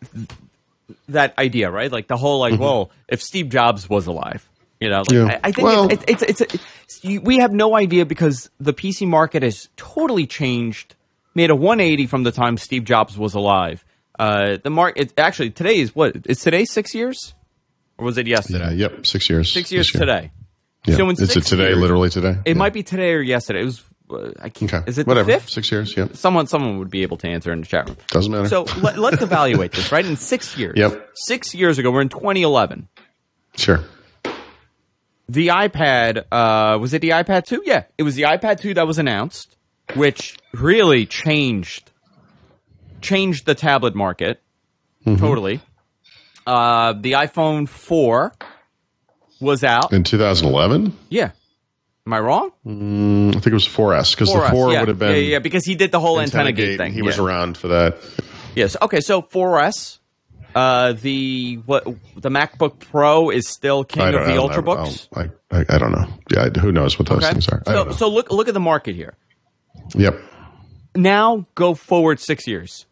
[1.09, 1.91] that idea, right?
[1.91, 4.47] Like the whole like, well, if Steve Jobs was alive,
[4.83, 5.13] you know, like.
[5.13, 5.25] Yeah.
[5.43, 8.51] I, I think Well- it's, it's it's it's, it's you, we have no idea because
[8.61, 10.95] the PC market has totally changed,
[11.35, 13.85] made a 180 from the time Steve Jobs was alive.
[14.19, 17.35] Uh, the market actually today is what is today six years,
[17.99, 18.75] or was it yesterday?
[18.75, 19.51] yeah, yep, six years.
[19.53, 20.01] Six years year.
[20.01, 20.31] today.
[20.85, 20.97] Yeah.
[20.97, 21.69] So in is it today?
[21.69, 22.37] years- literally today?
[22.45, 22.55] It Yeah.
[22.55, 23.63] might be today or yesterday.
[23.63, 23.83] It was.
[24.11, 24.73] Uh, I can't.
[24.75, 24.85] Okay.
[24.91, 25.33] Is it Whatever.
[25.33, 25.49] fifth?
[25.49, 25.97] Six years.
[25.97, 26.17] Yep.
[26.17, 27.97] Someone, someone would be able to answer in the chat room.
[28.09, 28.47] Doesn't matter.
[28.49, 30.05] So let, let's evaluate this, right?
[30.05, 30.75] In six years.
[30.77, 31.09] Yep.
[31.15, 32.89] Six years ago, we're in 2011.
[33.57, 33.81] sure.
[35.29, 37.63] The iPad, uh, was it the iPad 2?
[37.65, 39.57] Yeah, it was the iPad 2 that was announced,
[39.95, 41.91] which really changed,
[43.01, 44.43] changed the tablet market
[45.05, 45.61] totally.
[46.47, 48.33] Uh, the iPhone 4
[49.41, 49.93] was out.
[49.93, 51.31] In 2011, Yeah.
[52.05, 52.51] Am I wrong?
[52.67, 54.81] Mm, I think it was 4S because the 4 yeah.
[54.81, 56.93] would have been yeah, yeah, because he did the whole antenna, gate Gate, thing.
[56.93, 57.05] He yeah.
[57.05, 57.99] was around for that.
[58.57, 58.77] Yes.
[58.83, 59.01] Okay.
[59.01, 59.99] So 4S,
[60.55, 61.85] uh, the what
[62.17, 65.09] the MacBook Pro is still king of the ultrabooks.
[65.15, 66.07] I, I, I don't know.
[66.31, 67.33] Yeah, I- who knows what those Okay.
[67.33, 67.63] things are?
[67.67, 69.15] So so look look at the market here.
[69.95, 70.15] yep.
[70.95, 72.87] Now go forward six years.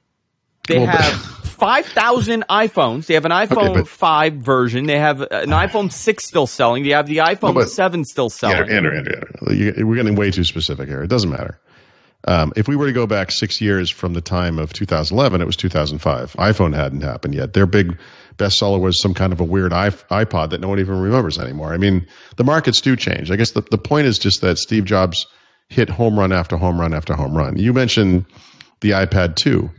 [0.68, 3.06] They Well, have five thousand iPhones.
[3.06, 4.86] They have an iPhone but- five version.
[4.86, 6.84] They have an iPhone six still selling.
[6.84, 8.70] They have the iPhone seven still Yeah, selling.
[8.70, 9.54] Andrew, Andrew, Andrew.
[9.76, 11.02] You- We're getting way too specific here.
[11.02, 11.58] It doesn't matter.
[12.24, 15.46] Um, if we were to go back six years from the time of 2011, it
[15.46, 16.34] was 2005.
[16.34, 17.54] iPhone hadn't happened yet.
[17.54, 17.98] Their big
[18.36, 21.72] bestseller was some kind of a weird iPod that no one even remembers anymore.
[21.72, 22.06] I mean,
[22.36, 23.30] the markets do change.
[23.30, 25.26] I guess the, the point is just that Steve Jobs
[25.68, 27.56] hit home run after home run after home run.
[27.56, 28.26] You mentioned
[28.80, 29.70] the iPad 2.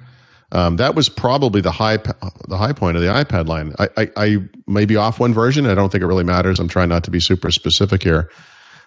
[0.54, 3.74] Um, that was probably the high the high point of the iPad line.
[3.80, 4.38] I, I, I
[4.68, 5.66] may be off one version.
[5.66, 6.60] I don't think it really matters.
[6.60, 8.30] I'm trying not to be super specific here.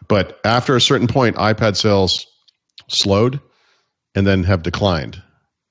[0.06, 2.26] But after a certain point, iPad sales
[2.88, 3.40] slowed
[4.14, 5.22] and then have declined.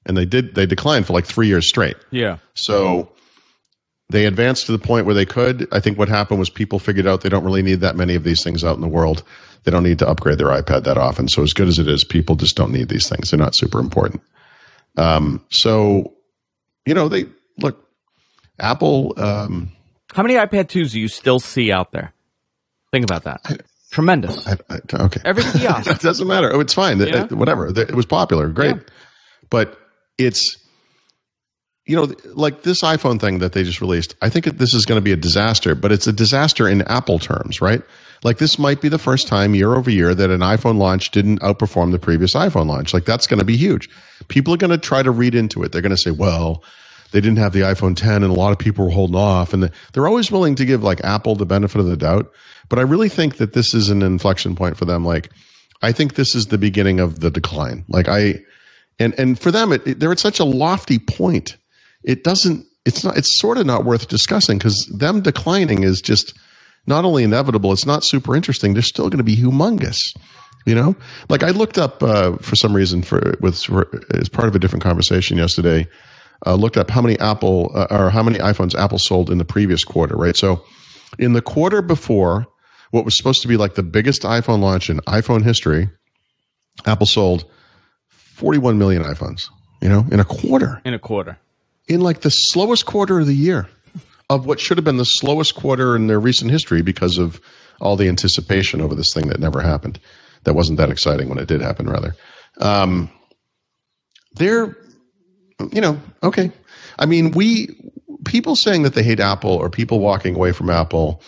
[0.06, 1.96] And they did they declined for like three years straight.
[2.12, 2.38] Yeah.
[2.56, 3.14] So
[4.10, 5.68] they advanced to the point where they could.
[5.72, 8.24] I think what happened was people figured out they don't really need that many of
[8.24, 9.24] these things out in the world.
[9.64, 11.30] They don't need to upgrade their iPad that often.
[11.30, 13.32] So as good as it is, people just don't need these things.
[13.32, 14.22] They're not super important.
[14.98, 16.14] Um, so,
[16.86, 17.26] you know, they
[17.58, 17.88] look,
[18.60, 19.72] Apple, um,
[20.14, 22.14] How many iPad twos do you still see out there?
[22.92, 23.42] Think about that.
[23.94, 24.48] Tremendous.
[24.48, 25.22] I, I, okay.
[25.24, 25.88] Every kiosk.
[25.92, 26.52] it doesn't matter.
[26.52, 27.00] Oh, it's fine.
[27.00, 27.26] Yeah.
[27.26, 27.68] It- whatever.
[27.68, 28.48] It was popular.
[28.50, 28.76] Great.
[28.76, 28.82] Yeah.
[29.52, 29.78] But
[30.18, 30.58] it's,
[31.86, 34.98] you know, like this iPhone thing that they just released, I think this is going
[34.98, 37.84] to be a disaster, but it's a disaster in Apple terms, right?
[38.24, 41.42] Like this might be the first time year over year that an iPhone launch didn't
[41.42, 42.96] outperform the previous iPhone launch.
[42.96, 43.90] Like that's going to be huge.
[44.28, 45.72] People are going to try to read into it.
[45.72, 46.64] They're going to say, well,
[47.14, 49.72] they didn't have the iPhone 10 and a lot of people were holding off and
[49.94, 52.32] they're always willing to give like Apple the benefit of the doubt.
[52.70, 55.06] But I really think that this is an inflection point for them.
[55.06, 55.30] Like,
[55.82, 57.86] I think this is the beginning of the decline.
[57.88, 58.42] Like I,
[59.00, 61.56] and, and for them, it, it, they're at such a lofty point.
[62.04, 66.34] It doesn't, it's not, it's sort of not worth discussing because them declining is just
[66.88, 68.74] not only inevitable, it's not super interesting.
[68.74, 70.00] They're still going to be humongous.
[70.66, 70.96] You know,
[71.30, 74.60] like I looked up uh, for some reason for with for, as part of a
[74.60, 75.88] different conversation yesterday.
[76.46, 79.46] Uh, looked up how many Apple uh, or how many iPhones Apple sold in the
[79.46, 80.16] previous quarter.
[80.16, 80.64] Right, so
[81.18, 82.48] in the quarter before
[82.92, 85.90] what was supposed to be like the biggest iPhone launch in iPhone history,
[86.86, 87.46] Apple sold
[88.10, 89.50] 41 million iPhones.
[89.82, 91.38] You know, in a quarter, In a quarter.
[91.88, 93.68] in like the slowest quarter of the year,
[94.30, 97.42] of what should have been the slowest quarter in their recent history because of
[97.82, 100.00] all the anticipation over this thing that never happened.
[100.46, 102.16] That wasn't that exciting when it did happen, rather.
[102.60, 103.10] Um,
[104.36, 104.78] they're,
[105.72, 106.52] you know, okay.
[106.98, 107.76] I mean, we
[108.26, 111.22] people saying that they hate Apple or people walking away from Apple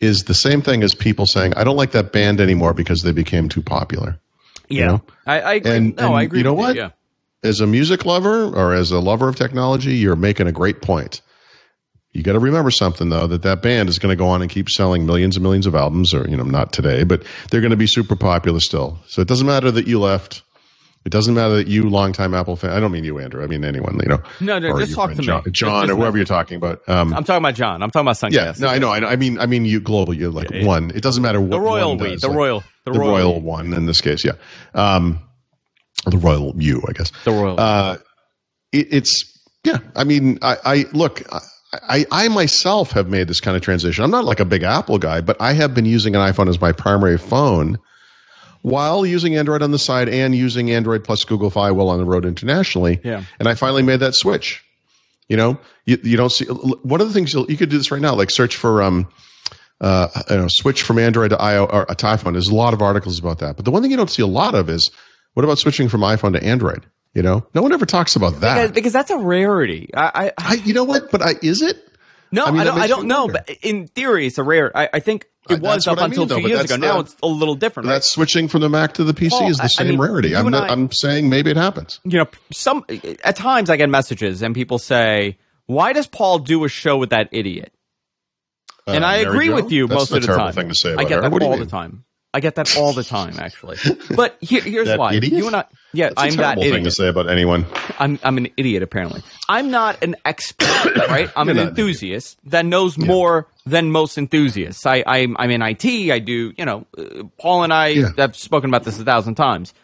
[0.00, 3.12] is the same thing as people saying I don't like that band anymore because they
[3.12, 4.18] became too popular.
[4.68, 4.86] Yeah.
[4.86, 5.02] know?
[5.26, 5.70] I, I agree.
[5.70, 6.38] And- no, and I agree.
[6.38, 6.76] you know what?
[6.76, 6.90] Yeah.
[7.44, 11.20] As a music lover or as a lover of technology, you're making a great point.
[12.12, 14.50] You got to remember something though that that band is going to go on and
[14.50, 17.70] keep selling millions and millions of albums, or you know, not today, but they're going
[17.70, 18.98] to be super popular still.
[19.08, 20.42] So it doesn't matter that you left.
[21.04, 22.70] It doesn't matter that you, longtime Apple fan.
[22.70, 23.42] I don't mean you, Andrew.
[23.42, 23.98] I mean anyone.
[24.02, 24.22] You know.
[24.40, 25.24] No, no, just talk to me.
[25.24, 26.20] John, Just- John or whoever me.
[26.20, 26.80] you're talking about.
[26.88, 27.82] Um, I'm talking about John.
[27.82, 29.08] I'm talking about yeah, no, I know, I know.
[29.08, 30.14] I mean, I mean you global.
[30.14, 30.92] You're like Yeah, one.
[30.94, 33.74] It doesn't matter what the royal we, the like, royal, the, the royal, royal one
[33.74, 34.24] in this case.
[34.24, 34.32] Yeah,
[34.74, 35.18] um,
[36.06, 37.10] the royal you, I guess.
[37.24, 37.58] the royal.
[37.58, 37.98] Uh,
[38.72, 39.78] it, it's yeah.
[39.96, 41.22] I mean, I, I look.
[41.32, 41.40] I,
[41.72, 44.04] I, I myself have made this kind of transition.
[44.04, 46.60] I'm not like a big Apple guy, but I have been using an iPhone as
[46.60, 47.78] my primary phone
[48.62, 52.04] while using Android on the side and using Android plus Google Fi while on the
[52.04, 53.00] road internationally.
[53.04, 53.24] Yeah.
[53.38, 54.64] And I finally made that switch.
[55.28, 57.90] You know, you, you don't see one of the things you'll, you could do this
[57.90, 59.08] right now, like search for um,
[59.80, 62.32] uh, you know, switch from Android to IO or to iPhone.
[62.32, 63.56] There's a lot of articles about that.
[63.56, 64.90] But the one thing you don't see a lot of is
[65.34, 66.84] what about switching from iPhone to Android?
[67.14, 68.54] You know, no one ever talks about that.
[68.54, 69.90] because, because that's a rarity.
[69.94, 71.10] I, I, I I, you know what?
[71.10, 71.76] But I, is it?
[72.30, 72.78] no, I I, mean, that don't.
[72.80, 73.28] I don't know.
[73.28, 74.70] But in theory, it's a rare.
[74.76, 76.48] I, I think Uh, it was that's up what I until mean, though, two but
[76.48, 76.86] years that's ago.
[76.86, 77.88] Now it's a little different.
[77.88, 77.94] Right?
[77.94, 79.98] That's switching from the Mac to the PC Paul, is the I- I same mean,
[80.00, 80.36] rarity.
[80.36, 82.00] I'm, not, I- I'm saying maybe it happens.
[82.04, 82.84] you know, some
[83.24, 87.10] at times I get messages and people say, "Why does Paul do a show with
[87.10, 87.72] that idiot?"
[88.86, 89.54] And Uh, I agree Jo?
[89.56, 90.52] with you That's most a of the time.
[90.52, 91.20] thing to say I get her.
[91.22, 92.04] that What all the time.
[92.34, 93.76] I get that all the time, actually.
[94.16, 95.14] But here, here's That why.
[95.14, 95.32] idiot?
[95.34, 96.84] You and I, yeah, That's a I'm that terrible thing idiot.
[96.84, 97.66] to say about anyone.
[97.98, 99.22] I'm I'm an idiot apparently.
[99.50, 100.66] I'm not an expert,
[101.08, 101.28] right?
[101.36, 104.86] I'm You're an not an enthusiast that knows more than most enthusiasts.
[104.86, 105.84] I I'm, I'm in IT.
[105.84, 106.86] I do you know.
[106.96, 108.08] Uh, Paul and I Yeah.
[108.16, 109.74] have spoken about this a thousand times.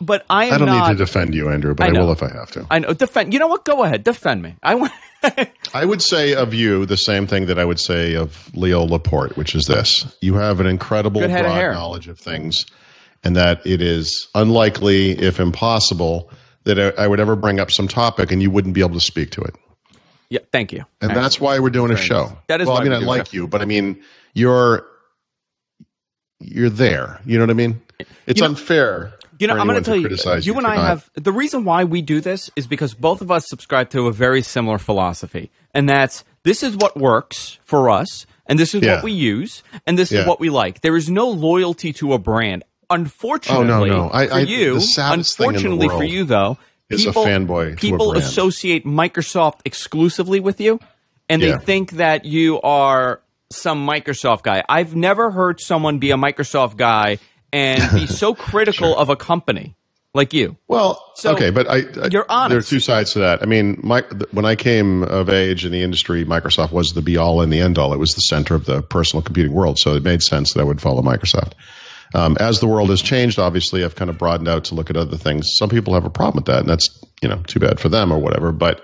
[0.00, 0.88] But I am I don't not.
[0.88, 2.66] need to defend you, Andrew, but I I, will if I have to.
[2.70, 2.92] I know.
[2.94, 3.32] Defend.
[3.34, 3.64] You know what?
[3.64, 4.02] Go ahead.
[4.02, 4.56] Defend me.
[4.62, 4.92] I want.
[5.74, 9.36] I would say of you the same thing that I would say of Leo Laporte,
[9.36, 12.64] which is this: you have an incredible head of broad knowledge of things,
[13.22, 16.30] and that it is unlikely, if impossible,
[16.64, 19.00] that I, I would ever bring up some topic and you wouldn't be able to
[19.00, 19.54] speak to it.
[20.30, 20.40] yeah.
[20.50, 20.86] Thank you.
[21.02, 22.24] And that's why we're doing a show.
[22.24, 22.34] nice.
[22.46, 24.86] That is well, I mean, I like you, but I mean, you're
[26.38, 27.20] you're there.
[27.26, 27.82] You know what I mean?
[28.26, 29.12] It's You know- unfair.
[29.40, 31.84] You know, I'm going to tell you, you and I not- have the reason why
[31.84, 35.88] we do this is because both of us subscribe to a very similar philosophy, and
[35.88, 38.96] that's this is what works for us, and this is Yeah.
[38.96, 40.82] what we use, and this is what we like.
[40.82, 42.64] There is no loyalty to a brand.
[42.90, 44.10] Oh, unfortunately, oh, no.
[44.12, 46.58] I- for I- you, the saddest thing in the unfortunately for you though,
[46.90, 50.80] is a people, fanboy to a people associate Microsoft exclusively with you,
[51.28, 51.56] and Yeah.
[51.56, 53.20] they think that you are
[53.50, 54.62] some Microsoft guy.
[54.68, 57.18] I've never heard someone be a Microsoft guy
[57.52, 59.74] and be so critical of a company
[60.14, 60.56] like you.
[60.66, 62.50] Well, So, okay, but I, I you're honest.
[62.50, 63.42] There are two sides to that.
[63.42, 67.16] I mean, my, when I came of age in the industry, Microsoft was the be
[67.16, 67.92] all and the end all.
[67.92, 70.64] It was the center of the personal computing world, so it made sense that I
[70.64, 71.52] would follow Microsoft.
[72.12, 74.96] Um, as the world has changed, obviously, I've kind of broadened out to look at
[74.96, 75.52] other things.
[75.54, 78.12] Some people have a problem with that, and that's you know too bad for them
[78.12, 78.50] or whatever.
[78.50, 78.82] But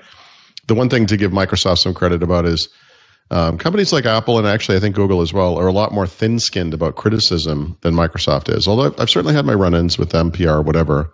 [0.69, 2.69] the one thing to give Microsoft some credit about is
[3.31, 6.07] um, companies like Apple and actually I think Google as well are a lot more
[6.07, 8.69] thin-skinned about criticism than Microsoft is.
[8.69, 11.13] Although I've certainly had my run-ins with them, PR, whatever.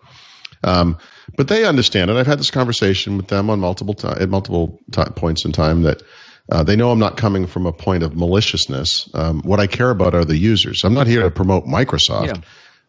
[0.64, 0.98] Um,
[1.36, 2.16] but they understand it.
[2.16, 5.82] I've had this conversation with them on multiple ti at multiple ti points in time
[5.82, 6.02] that
[6.50, 9.08] uh, they know I'm not coming from a point of maliciousness.
[9.14, 10.84] Um, what I care about are the users.
[10.84, 12.26] I'm not here to promote Microsoft.
[12.26, 12.40] Yeah.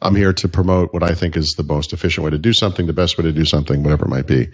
[0.02, 2.88] I'm here to promote what I think is the most efficient way to do something,
[2.88, 4.50] the best way to do something, whatever it might be.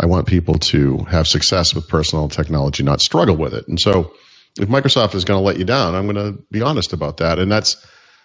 [0.00, 3.68] I want people to have success with personal technology, not struggle with it.
[3.68, 4.14] And so,
[4.58, 7.38] if Microsoft is going to let you down, I'm going to be honest about that.
[7.38, 7.76] And that's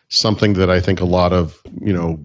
[0.10, 2.20] something that I think a lot of you know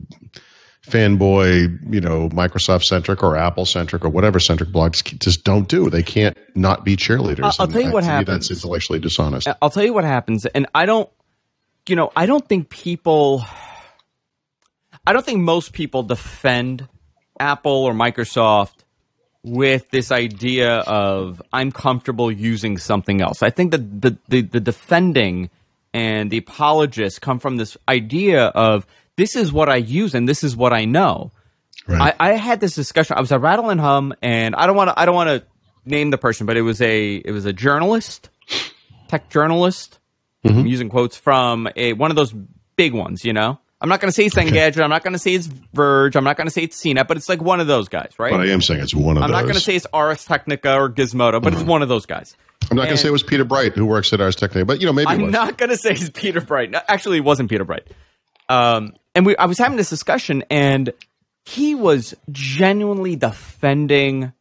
[0.86, 5.90] fanboy, you know, Microsoft centric or Apple centric or whatever centric blogs just don't do.
[5.90, 7.56] They can't not be cheerleaders.
[7.58, 8.48] I'll- tell you what happens.
[8.48, 9.48] That's intellectually dishonest.
[9.60, 11.08] I'll tell you what happens, and I don't,
[11.88, 13.44] you know, I don't think people,
[15.06, 16.88] I don't think most people defend
[17.38, 18.79] Apple or Microsoft
[19.42, 23.42] with this idea of I'm comfortable using something else.
[23.42, 25.50] I think that the the, the defending
[25.92, 28.86] and the apologists come from this idea of
[29.16, 31.32] this is what I use and this is what I know.
[31.86, 32.14] Right.
[32.20, 33.16] I, I had this discussion.
[33.16, 34.98] I was at Rattle and Hum, and I don't want to.
[34.98, 35.42] I don't want to
[35.84, 38.28] name the person, but it was a it was a journalist,
[39.08, 39.98] tech journalist.
[40.44, 40.58] Mm-hmm.
[40.58, 42.34] I'm using quotes from a one of those
[42.76, 43.24] big ones.
[43.24, 44.82] You know, I'm not going to say it's Engadget.
[44.82, 46.14] I'm not going to say it's Verge.
[46.14, 48.30] I'm not going to say it's CNET, but it's like one of those guys, right?
[48.30, 49.24] but I am saying it's one of those.
[49.24, 52.04] I'm not going to say it's Ars Technica or Gizmodo, but it's one of those
[52.04, 52.36] guys.
[52.70, 54.80] I'm not going to say it was Peter Bright who works at Ars Technica, but
[54.80, 55.32] you know, maybe I'm was.
[55.32, 56.70] not going to say it's Peter Bright.
[56.70, 57.88] No, Actually, it wasn't Peter Bright.
[58.48, 60.92] Um, and we, I was having this discussion, and
[61.44, 64.32] he was genuinely defending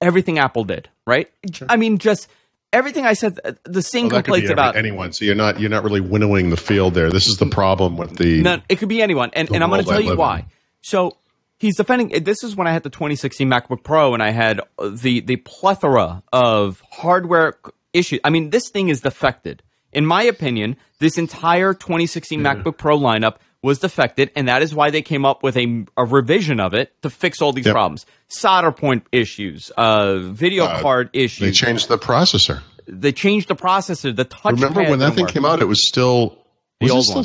[0.00, 0.88] everything Apple did.
[1.06, 1.30] Right?
[1.68, 2.28] I mean, just
[2.72, 3.38] everything I said.
[3.44, 4.76] uh, The same Well, that could be complaints about.
[4.76, 5.12] anyone.
[5.12, 7.10] So you're not you're not really winnowing the field there.
[7.10, 8.42] This is the problem with the.
[8.42, 10.40] No, it could be anyone, and, and I'm going to tell you why.
[10.40, 10.44] in.
[10.80, 11.16] So
[11.58, 12.24] he's defending.
[12.24, 15.36] This is when I had the 2016 MacBook Pro, and I had uh, the the
[15.36, 17.54] plethora of hardware
[17.92, 18.20] issues.
[18.24, 19.62] I mean, this thing is defected.
[19.92, 24.90] In my opinion, this entire 2016 MacBook Pro lineup was defected, and that is why
[24.90, 27.74] they came up with a, a revision of it to fix all these Yep.
[27.74, 28.06] problems.
[28.28, 31.38] Solder point issues, uh, video Uh, card issues.
[31.46, 32.60] They changed the processor.
[32.88, 34.14] They changed the processor.
[34.14, 34.54] The touch.
[34.54, 35.62] Remember when that thing came out?
[35.62, 36.38] It was still
[36.80, 37.24] The was old still one.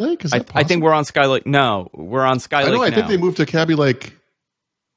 [0.00, 0.24] Skylake.
[0.24, 1.46] Is I, I think we're on Skylake.
[1.46, 2.82] No, we're on Skylake I know.
[2.82, 2.96] I now.
[2.96, 4.14] think they moved to Kaby Lake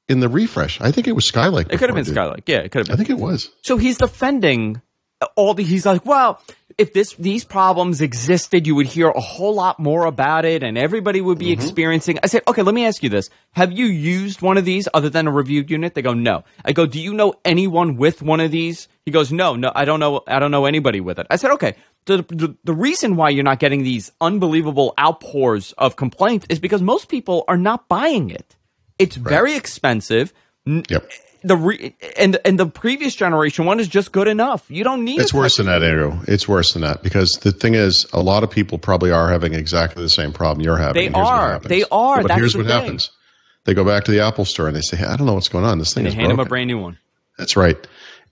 [0.08, 0.80] in the refresh.
[0.80, 1.72] I think it was Skylake.
[1.72, 2.42] it could have been before, Skylake.
[2.48, 2.94] Yeah, it could have dude.
[2.94, 3.48] I think it was.
[3.62, 4.82] So he's defending
[5.36, 5.62] all the.
[5.62, 6.42] He's like, well,
[6.78, 10.76] if this these problems existed, you would hear a whole lot more about it, and
[10.76, 11.62] everybody would be mm-hmm.
[11.62, 12.18] experiencing.
[12.22, 15.10] I said, okay, let me ask you this: Have you used one of these other
[15.10, 15.94] than a reviewed unit?
[15.94, 16.44] They go, no.
[16.64, 18.88] I go, do you know anyone with one of these?
[19.04, 20.22] He goes, no, no, I don't know.
[20.26, 21.26] I don't know anybody with it.
[21.30, 21.74] I said, okay.
[22.04, 26.82] The, the, the reason why you're not getting these unbelievable outpours of complaints is because
[26.82, 28.56] most people are not buying it.
[28.98, 30.32] It's very expensive.
[30.66, 31.10] Yep.
[31.44, 34.64] The re- and and the previous generation one is just good enough.
[34.68, 36.18] You don't need It's worse than that, Andrew.
[36.28, 39.54] It's worse than that because the thing is, a lot of people probably are having
[39.54, 40.94] exactly the same problem you're having.
[40.94, 41.58] They here's are.
[41.58, 42.22] They are.
[42.22, 42.74] But That's here's what thing.
[42.74, 43.10] happens.
[43.64, 45.48] They go back to the Apple store and they say, hey, "I don't know what's
[45.48, 45.78] going on.
[45.78, 46.98] This thing They is hand them a brand new one.
[47.38, 47.76] That's right.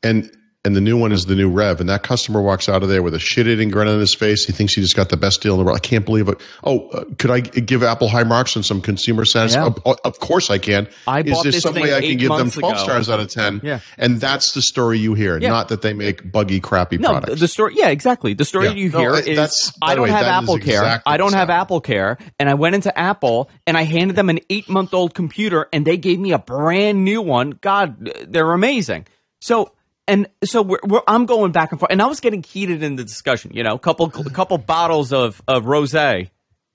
[0.02, 0.30] And
[0.64, 3.02] and the new one is the new Rev, and that customer walks out of there
[3.02, 4.44] with a shit-eating grin on his face.
[4.44, 5.76] He thinks he just got the best deal in the world.
[5.76, 6.38] I can't believe it.
[6.62, 9.74] Oh, uh, could I give Apple high marks on some consumer satisfaction?
[9.86, 9.92] Yeah.
[9.92, 10.88] Of, of course I can.
[11.06, 12.82] I is there some way I can give them months 12 ago.
[12.82, 13.62] stars out of 10?
[13.64, 13.80] Yeah.
[13.96, 15.48] And that's the story you hear, Yeah.
[15.48, 17.40] not that they make buggy, crappy No, products.
[17.40, 17.74] the story.
[17.76, 18.34] Yeah, exactly.
[18.34, 18.72] The story Yeah.
[18.74, 20.56] you hear I- is I don't way, have AppleCare.
[20.58, 21.48] exactly I don't have.
[21.48, 25.68] AppleCare, and I went into Apple and I handed them an eight month old computer,
[25.72, 27.50] and they gave me a brand new one.
[27.62, 29.06] God, they're amazing.
[29.40, 29.72] So.
[30.10, 32.96] And so we're, we're, I'm going back and forth, and I was getting heated in
[32.96, 33.52] the discussion.
[33.54, 36.30] You know, couple couple bottles of of rosé,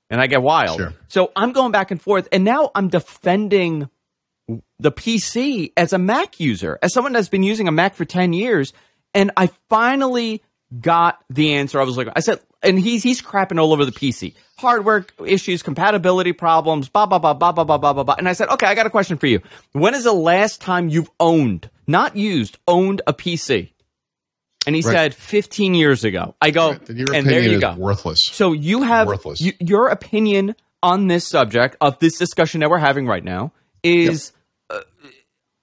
[0.09, 0.77] and I get wild.
[0.77, 0.93] Sure.
[1.09, 3.89] So I'm going back and forth, and now I'm defending
[4.79, 8.31] the PC as a Mac user, as someone that's been using a Mac for 10
[8.31, 8.71] years,
[9.13, 10.41] and I finally
[10.81, 13.91] got the answer I was looking I said, and he's he's crapping all over the
[13.91, 14.33] PC.
[14.57, 18.15] Hardware issues, compatibility problems, blah blah blah blah blah blah blah blah blah.
[18.17, 19.41] And I said, okay, I got a question for you.
[19.73, 23.71] When is the last time you've owned, not used, owned a PC?
[24.67, 24.93] And he Right.
[24.93, 26.33] said 15 years ago.
[26.41, 27.75] I go, your and there you go.
[27.77, 28.25] worthless.
[28.31, 29.39] So you have Worthless.
[29.41, 33.51] y- your opinion on this subject of this discussion that we're having right now
[33.83, 34.31] is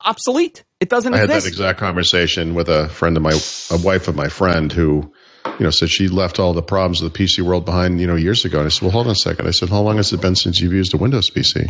[0.04, 0.64] obsolete.
[0.80, 1.30] It doesn't exist.
[1.30, 3.38] I had that exact conversation with a friend of my,
[3.70, 5.12] a wife of my friend who,
[5.58, 8.16] you know, said she left all the problems of the PC world behind, you know,
[8.16, 8.58] years ago.
[8.58, 9.46] And I said, well, hold on a second.
[9.46, 11.68] I said, how long has it been since you've used a Windows PC?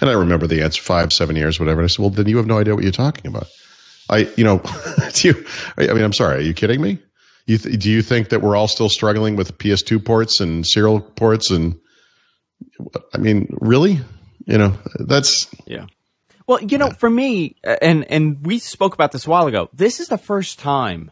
[0.00, 1.80] And I remember the answer, five, seven years, whatever.
[1.80, 3.46] And I said, well, then you have no idea what you're talking about.
[4.10, 4.62] I, you know,
[5.14, 6.38] do you, I mean, I'm sorry.
[6.38, 6.98] Are you kidding me?
[7.46, 11.00] You th- do you think that we're all still struggling with PS2 ports and serial
[11.00, 11.50] ports?
[11.50, 11.78] And
[13.14, 14.00] I mean, really?
[14.46, 15.86] You know, that's, yeah.
[16.48, 19.68] Well, you know, for me, and and we spoke about this a while ago.
[19.74, 21.10] This is the first time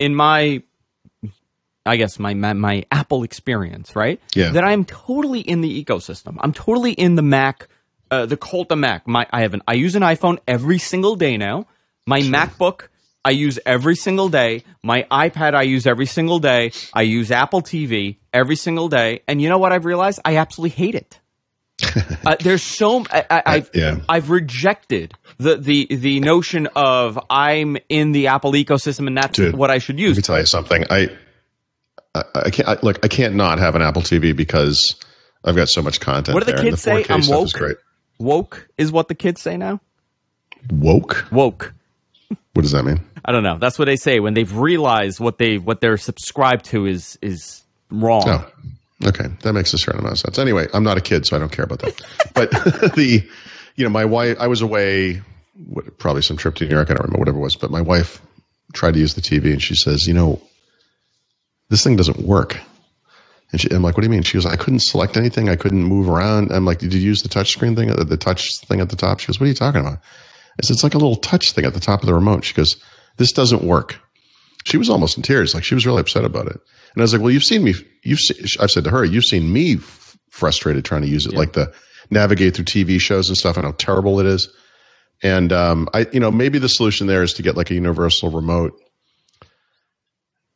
[0.00, 0.64] in my,
[1.86, 4.20] I guess my my, my Apple experience, right?
[4.34, 4.50] Yeah.
[4.50, 6.38] That I'm totally in the ecosystem.
[6.40, 7.68] I'm totally in the Mac,
[8.10, 9.06] uh, the cult of Mac.
[9.06, 11.68] My I have an I use an iPhone every single day now.
[12.04, 12.88] My MacBook
[13.24, 14.64] I use every single day.
[14.82, 16.72] My iPad I use every single day.
[16.92, 19.22] I use Apple TV every single day.
[19.28, 20.18] And you know what I've realized?
[20.24, 21.20] I absolutely hate it.
[22.26, 23.98] Uh, there's so I, I, I've yeah.
[24.08, 29.56] I've rejected the the the notion of I'm in the Apple ecosystem and that's Dude,
[29.56, 30.16] what I should use.
[30.16, 30.84] Let me tell you something.
[30.88, 31.08] I,
[32.14, 33.04] I, I can't I, look.
[33.04, 34.94] I can't not have an Apple TV because
[35.44, 36.34] I've got so much content.
[36.34, 37.02] What do the there, kids say?
[37.02, 37.46] 4K I'm woke.
[37.46, 37.76] Is great.
[38.18, 39.80] Woke is what the kids say now.
[40.70, 41.26] Woke.
[41.32, 41.74] Woke.
[42.52, 43.00] What does that mean?
[43.24, 43.58] I don't know.
[43.58, 47.64] That's what they say when they've realized what they what they're subscribed to is is
[47.90, 48.22] wrong.
[48.26, 48.50] Oh,
[49.02, 49.26] okay.
[49.42, 50.38] That makes a certain amount of sense.
[50.38, 52.00] Anyway, I'm not a kid, so I don't care about that.
[52.34, 52.50] but
[52.94, 53.28] the,
[53.76, 54.36] you know, my wife.
[54.40, 55.22] I was away.
[55.54, 56.90] What, probably some trip to New York.
[56.90, 57.56] I don't remember whatever it was.
[57.56, 58.20] But my wife
[58.72, 60.42] tried to use the TV, and she says, "You know,
[61.70, 62.58] this thing doesn't work."
[63.52, 65.48] And she, I'm like, "What do you mean?" She goes, "I couldn't select anything.
[65.48, 67.90] I couldn't move around." I'm like, "Did you use the touch screen thing?
[67.90, 70.62] Uh, the touch thing at the top?" She goes, "What are you talking about?" I
[70.62, 72.76] said, "It's like a little touch thing at the top of the remote." She goes,
[73.16, 74.00] "This doesn't work."
[74.64, 75.54] She was almost in tears.
[75.54, 76.56] Like she was really upset about it.
[76.56, 77.74] And I was like, "Well, you've seen me.
[78.04, 81.32] You've seen, I've said to her, you've seen me f- frustrated trying to use it,
[81.34, 81.72] like the
[82.10, 84.48] navigate through TV shows and stuff, and how terrible it is."
[85.22, 88.30] And um, I, you know, maybe the solution there is to get like a universal
[88.30, 88.78] remote.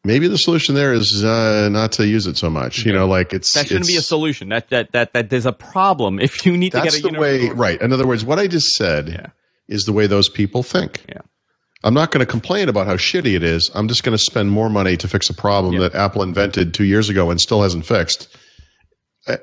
[0.04, 2.84] Maybe the solution there is uh, not to use it so much.
[2.84, 4.50] You know, like it's That shouldn't be a solution.
[4.50, 7.34] That that that that there's a problem if you need to get a the way,
[7.34, 7.80] universal- right?
[7.80, 9.26] In other words, what I just said Yeah.
[9.68, 11.04] is the way those people think.
[11.08, 11.22] Yeah.
[11.84, 13.70] I'm not going to complain about how shitty it is.
[13.74, 15.80] I'm just going to spend more money to fix a problem Yeah.
[15.80, 18.36] that Apple invented two years ago and still hasn't fixed,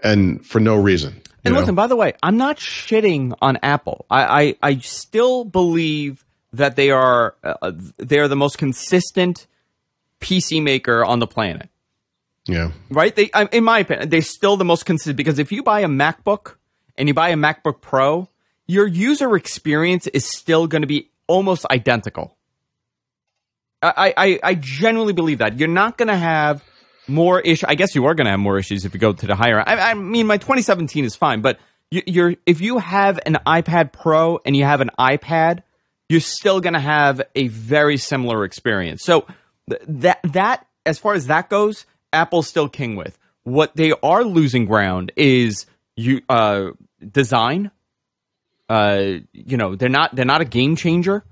[0.03, 1.21] and for no reason.
[1.43, 1.59] And know?
[1.59, 4.05] listen, by the way, I'm not shitting on Apple.
[4.09, 9.45] I, I, I still believe that they are uh, they are the most consistent
[10.19, 11.69] PC maker on the planet.
[12.47, 12.71] Yeah.
[12.89, 13.15] right?
[13.15, 16.55] They, in my opinion, they're still the most consistent because if you buy a MacBook
[16.95, 18.29] and you buy a MacBook Pro,
[18.67, 22.35] your user experience is still going to be almost identical.
[23.81, 26.63] I, I, I genuinely believe that you're not going to have
[27.07, 27.65] more issues.
[27.67, 29.59] I guess you are going to have more issues if you go to the higher.
[29.59, 31.59] I, I mean, my 2017 is fine, but
[31.91, 35.61] you, you're if you have an iPad Pro and you have an iPad,
[36.09, 39.03] you're still going to have a very similar experience.
[39.03, 39.27] So
[39.69, 43.17] th- that that as far as that goes, Apple's still king with.
[43.43, 45.65] What they are losing ground is
[45.95, 46.71] you uh,
[47.11, 47.71] design.
[48.67, 51.23] Uh, you know, they're not they're not a game changer.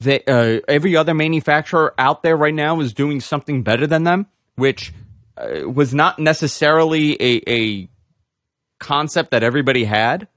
[0.00, 4.26] They, uh, every other manufacturer out there right now is doing something better than them,
[4.54, 4.92] which
[5.36, 7.88] uh, was not necessarily a, a
[8.78, 10.28] concept that everybody had.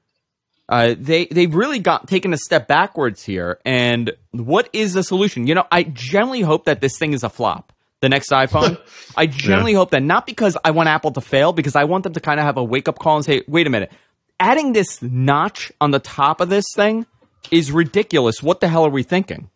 [0.68, 3.60] Uh, they they've really got taken a step backwards here.
[3.66, 5.46] And what is the solution?
[5.46, 7.74] You know, I generally hope that this thing is a flop.
[8.00, 8.80] The next iPhone.
[9.18, 12.14] I generally hope that not because I want Apple to fail, because I want them
[12.14, 13.92] to kind of have a wake up call and say, wait a minute,
[14.42, 17.06] adding this notch on the top of this thing
[17.52, 18.42] is ridiculous.
[18.44, 19.50] What the hell are we thinking?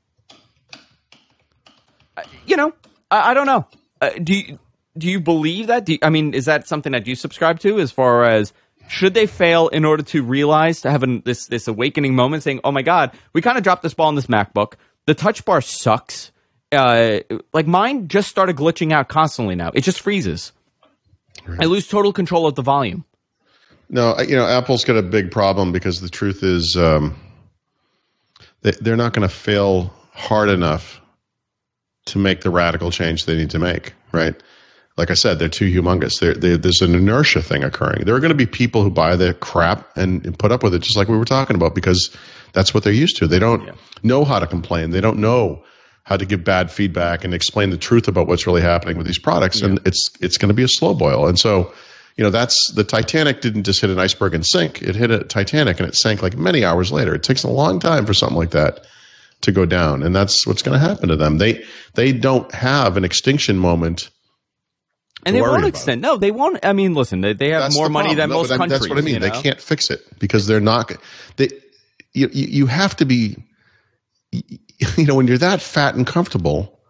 [2.15, 2.73] Uh, You know,
[3.11, 3.67] I, I don't know.
[3.99, 4.59] Uh, do you
[4.97, 5.85] do you believe that?
[5.85, 7.79] Do you, I mean, is that something that you subscribe to?
[7.79, 8.53] As far as
[8.87, 12.61] should they fail in order to realize to have an, this this awakening moment, saying,
[12.63, 14.73] "Oh my God, we kind of dropped this ball on this MacBook.
[15.05, 16.31] The touch bar sucks.
[16.71, 17.19] Uh,
[17.53, 19.71] like mine just started glitching out constantly now.
[19.73, 20.51] It just freezes.
[21.59, 23.05] I lose total control of the volume.
[23.95, 27.15] No, you know, Apple's got a big problem because the truth is, um,
[28.61, 30.99] they, they're not going to fail hard enough
[32.07, 33.93] to make the radical change they need to make.
[34.11, 34.35] Right?
[34.97, 36.19] Like I said, they're too humongous.
[36.19, 38.03] They're, they there's an inertia thing occurring.
[38.03, 40.73] There are going to be people who buy the crap and, and put up with
[40.73, 42.13] it, just like we were talking about, because
[42.51, 43.27] that's what they're used to.
[43.27, 44.89] They don't know how to complain.
[44.89, 45.63] They don't know
[46.03, 49.19] how to give bad feedback and explain the truth about what's really happening with these
[49.19, 49.61] products.
[49.61, 51.29] And it's it's going to be a slow boil.
[51.29, 51.73] And so,
[52.15, 54.81] you know, that's the Titanic didn't just hit an iceberg and sink.
[54.81, 57.13] It hit a Titanic and it sank like many hours later.
[57.13, 58.85] It takes a long time for something like that
[59.41, 61.37] to go down, and that's what's going to happen to them.
[61.37, 64.09] They they don't have an extinction moment.
[65.25, 66.01] And they won't extend.
[66.01, 66.63] No, they won't.
[66.63, 68.69] I mean, listen, they, they have That's more the money than No, most countries.
[68.69, 69.15] That's what I mean.
[69.15, 70.91] you They can't fix it because they're not.
[71.35, 71.49] They
[72.13, 73.37] you you have to be.
[74.97, 76.81] You know, when you're that fat and comfortable,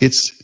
[0.00, 0.39] it's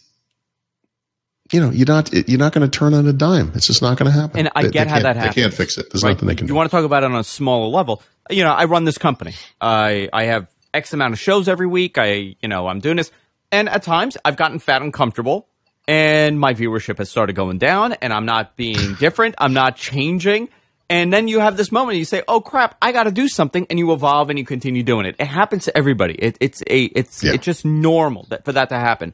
[1.53, 3.53] you know you're not you're not going to turn on a dime.
[3.55, 4.39] It's just not going to happen.
[4.41, 5.35] And I They- get they how that happens.
[5.35, 5.87] They can't fix it.
[5.93, 6.11] There's Right.
[6.11, 6.55] nothing they can You do.
[6.55, 8.03] want to talk about it on a smaller level?
[8.31, 9.35] You know, I run this company.
[9.61, 11.99] I I have X amount of shows every week.
[11.99, 13.11] I you know I'm doing this,
[13.53, 15.47] and at times I've gotten fat and comfortable,
[15.89, 19.35] and my viewership has started going down, and I'm not being different.
[19.39, 20.49] I'm not changing.
[20.89, 21.99] And then you have this moment.
[21.99, 22.77] You say, "Oh crap!
[22.81, 25.17] I got to do something," and you evolve and you continue doing it.
[25.19, 26.15] It happens to everybody.
[26.15, 27.33] It, it's a it's Yeah.
[27.33, 29.13] it's just normal that, for that to happen.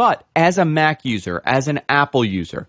[0.00, 2.68] But as a Mac user, as an Apple user,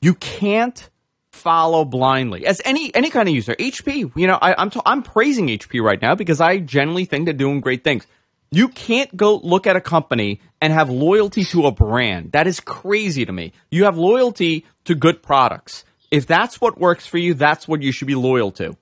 [0.00, 0.88] you can't
[1.30, 3.54] follow blindly as any any kind of user.
[3.54, 7.26] HP, you know, I, I'm t- I'm praising HP right now because I generally think
[7.26, 8.06] they're doing great things.
[8.50, 12.32] You can't go look at a company and have loyalty to a brand.
[12.32, 13.52] That is crazy to me.
[13.70, 15.84] You have loyalty to good products.
[16.10, 18.78] If that's what works for you, that's what you should be loyal to.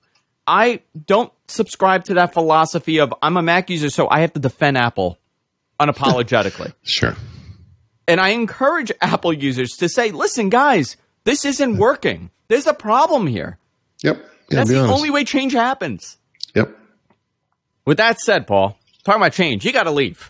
[0.47, 4.39] I don't subscribe to that philosophy of I'm a Mac user, so I have to
[4.39, 5.17] defend Apple
[5.81, 6.73] unapologetically.
[6.83, 7.17] Sure.
[8.11, 12.29] And I encourage Apple users to say, listen, guys, this isn't working.
[12.49, 13.57] There's a problem here.
[14.03, 14.17] Yep.
[14.49, 14.93] Yeah, That's the honest.
[14.93, 16.17] only way change happens.
[16.53, 16.77] Yep.
[17.85, 20.29] With that said, Paul, talking about change, you got to leave.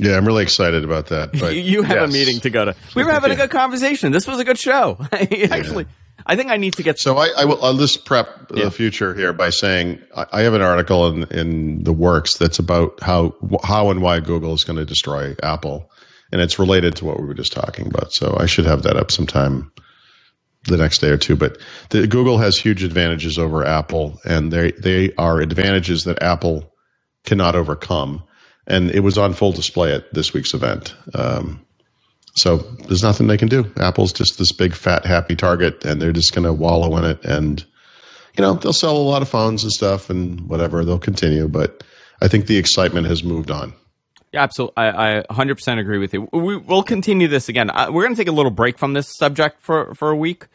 [0.00, 1.30] Yeah, I'm really excited about that.
[1.38, 2.74] But you have a meeting to go to.
[2.96, 4.10] We were having a good conversation.
[4.10, 4.98] This was a good show.
[5.12, 5.86] Actually,
[6.26, 6.98] I think I need to get.
[6.98, 7.62] So I, I will.
[7.64, 8.64] I'll just prep Yeah.
[8.64, 12.58] the future here by saying I, I have an article in, in the works that's
[12.58, 15.88] about how how and why Google is going to destroy Apple,
[16.32, 18.12] and it's related to what we were just talking about.
[18.12, 19.70] So I should have that up sometime
[20.64, 21.36] the next day or two.
[21.36, 21.58] But
[21.90, 26.72] the, Google has huge advantages over Apple, and they they are advantages that Apple
[27.24, 28.24] cannot overcome.
[28.66, 30.94] And it was on full display at this week's event.
[31.14, 31.64] Um,
[32.36, 33.70] so there's nothing they can do.
[33.78, 37.24] Apple's just this big, fat, happy target, and they're just going to wallow in it.
[37.24, 37.64] And
[38.36, 40.84] you know they'll sell a lot of phones and stuff and whatever.
[40.84, 41.84] They'll continue, but
[42.20, 43.72] I think the excitement has moved on.
[44.36, 44.74] Absolutely.
[44.76, 46.28] I, I 100% agree with you.
[46.32, 47.70] We, we'll continue this again.
[47.70, 50.46] Uh, we're going to take a little break from this subject for, for a week.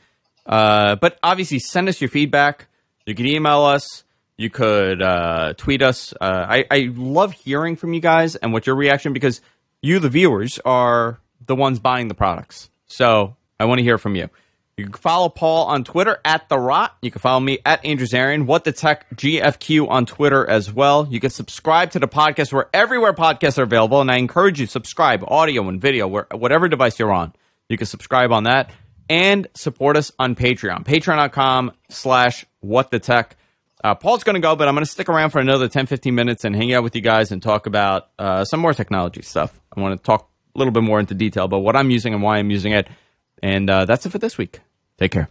[0.46, 2.68] Uh, but obviously, send us your feedback.
[3.06, 4.04] You can email us.
[4.38, 6.14] You could uh, tweet us.
[6.20, 9.42] Uh, I, I love hearing from you guys and what your reaction because
[9.82, 12.70] you, the viewers, are the ones buying the products.
[12.88, 14.30] So I want to hear from you.
[14.78, 16.92] You can follow Paul on Twitter at Thurrott.
[17.02, 18.46] You can follow me at Andrew Zarian.
[18.46, 21.08] What the Tech GFQ on Twitter as well.
[21.10, 24.66] You can subscribe to the podcast where everywhere podcasts are available, and I encourage you
[24.66, 27.34] subscribe audio and video where whatever device you're on.
[27.70, 28.72] You can subscribe on that
[29.10, 30.86] and support us on Patreon.
[30.86, 33.36] Patreon.com slash what the tech.
[33.84, 36.14] Uh, Paul's going to go, but I'm going to stick around for another 10, 15
[36.16, 39.60] minutes and hang out with you guys and talk about uh, some more technology stuff.
[39.76, 42.22] I want to talk a little bit more into detail about what I'm using and
[42.24, 42.88] why I'm using it.
[43.42, 44.60] And uh, that's it for this week.
[44.98, 45.30] Take care.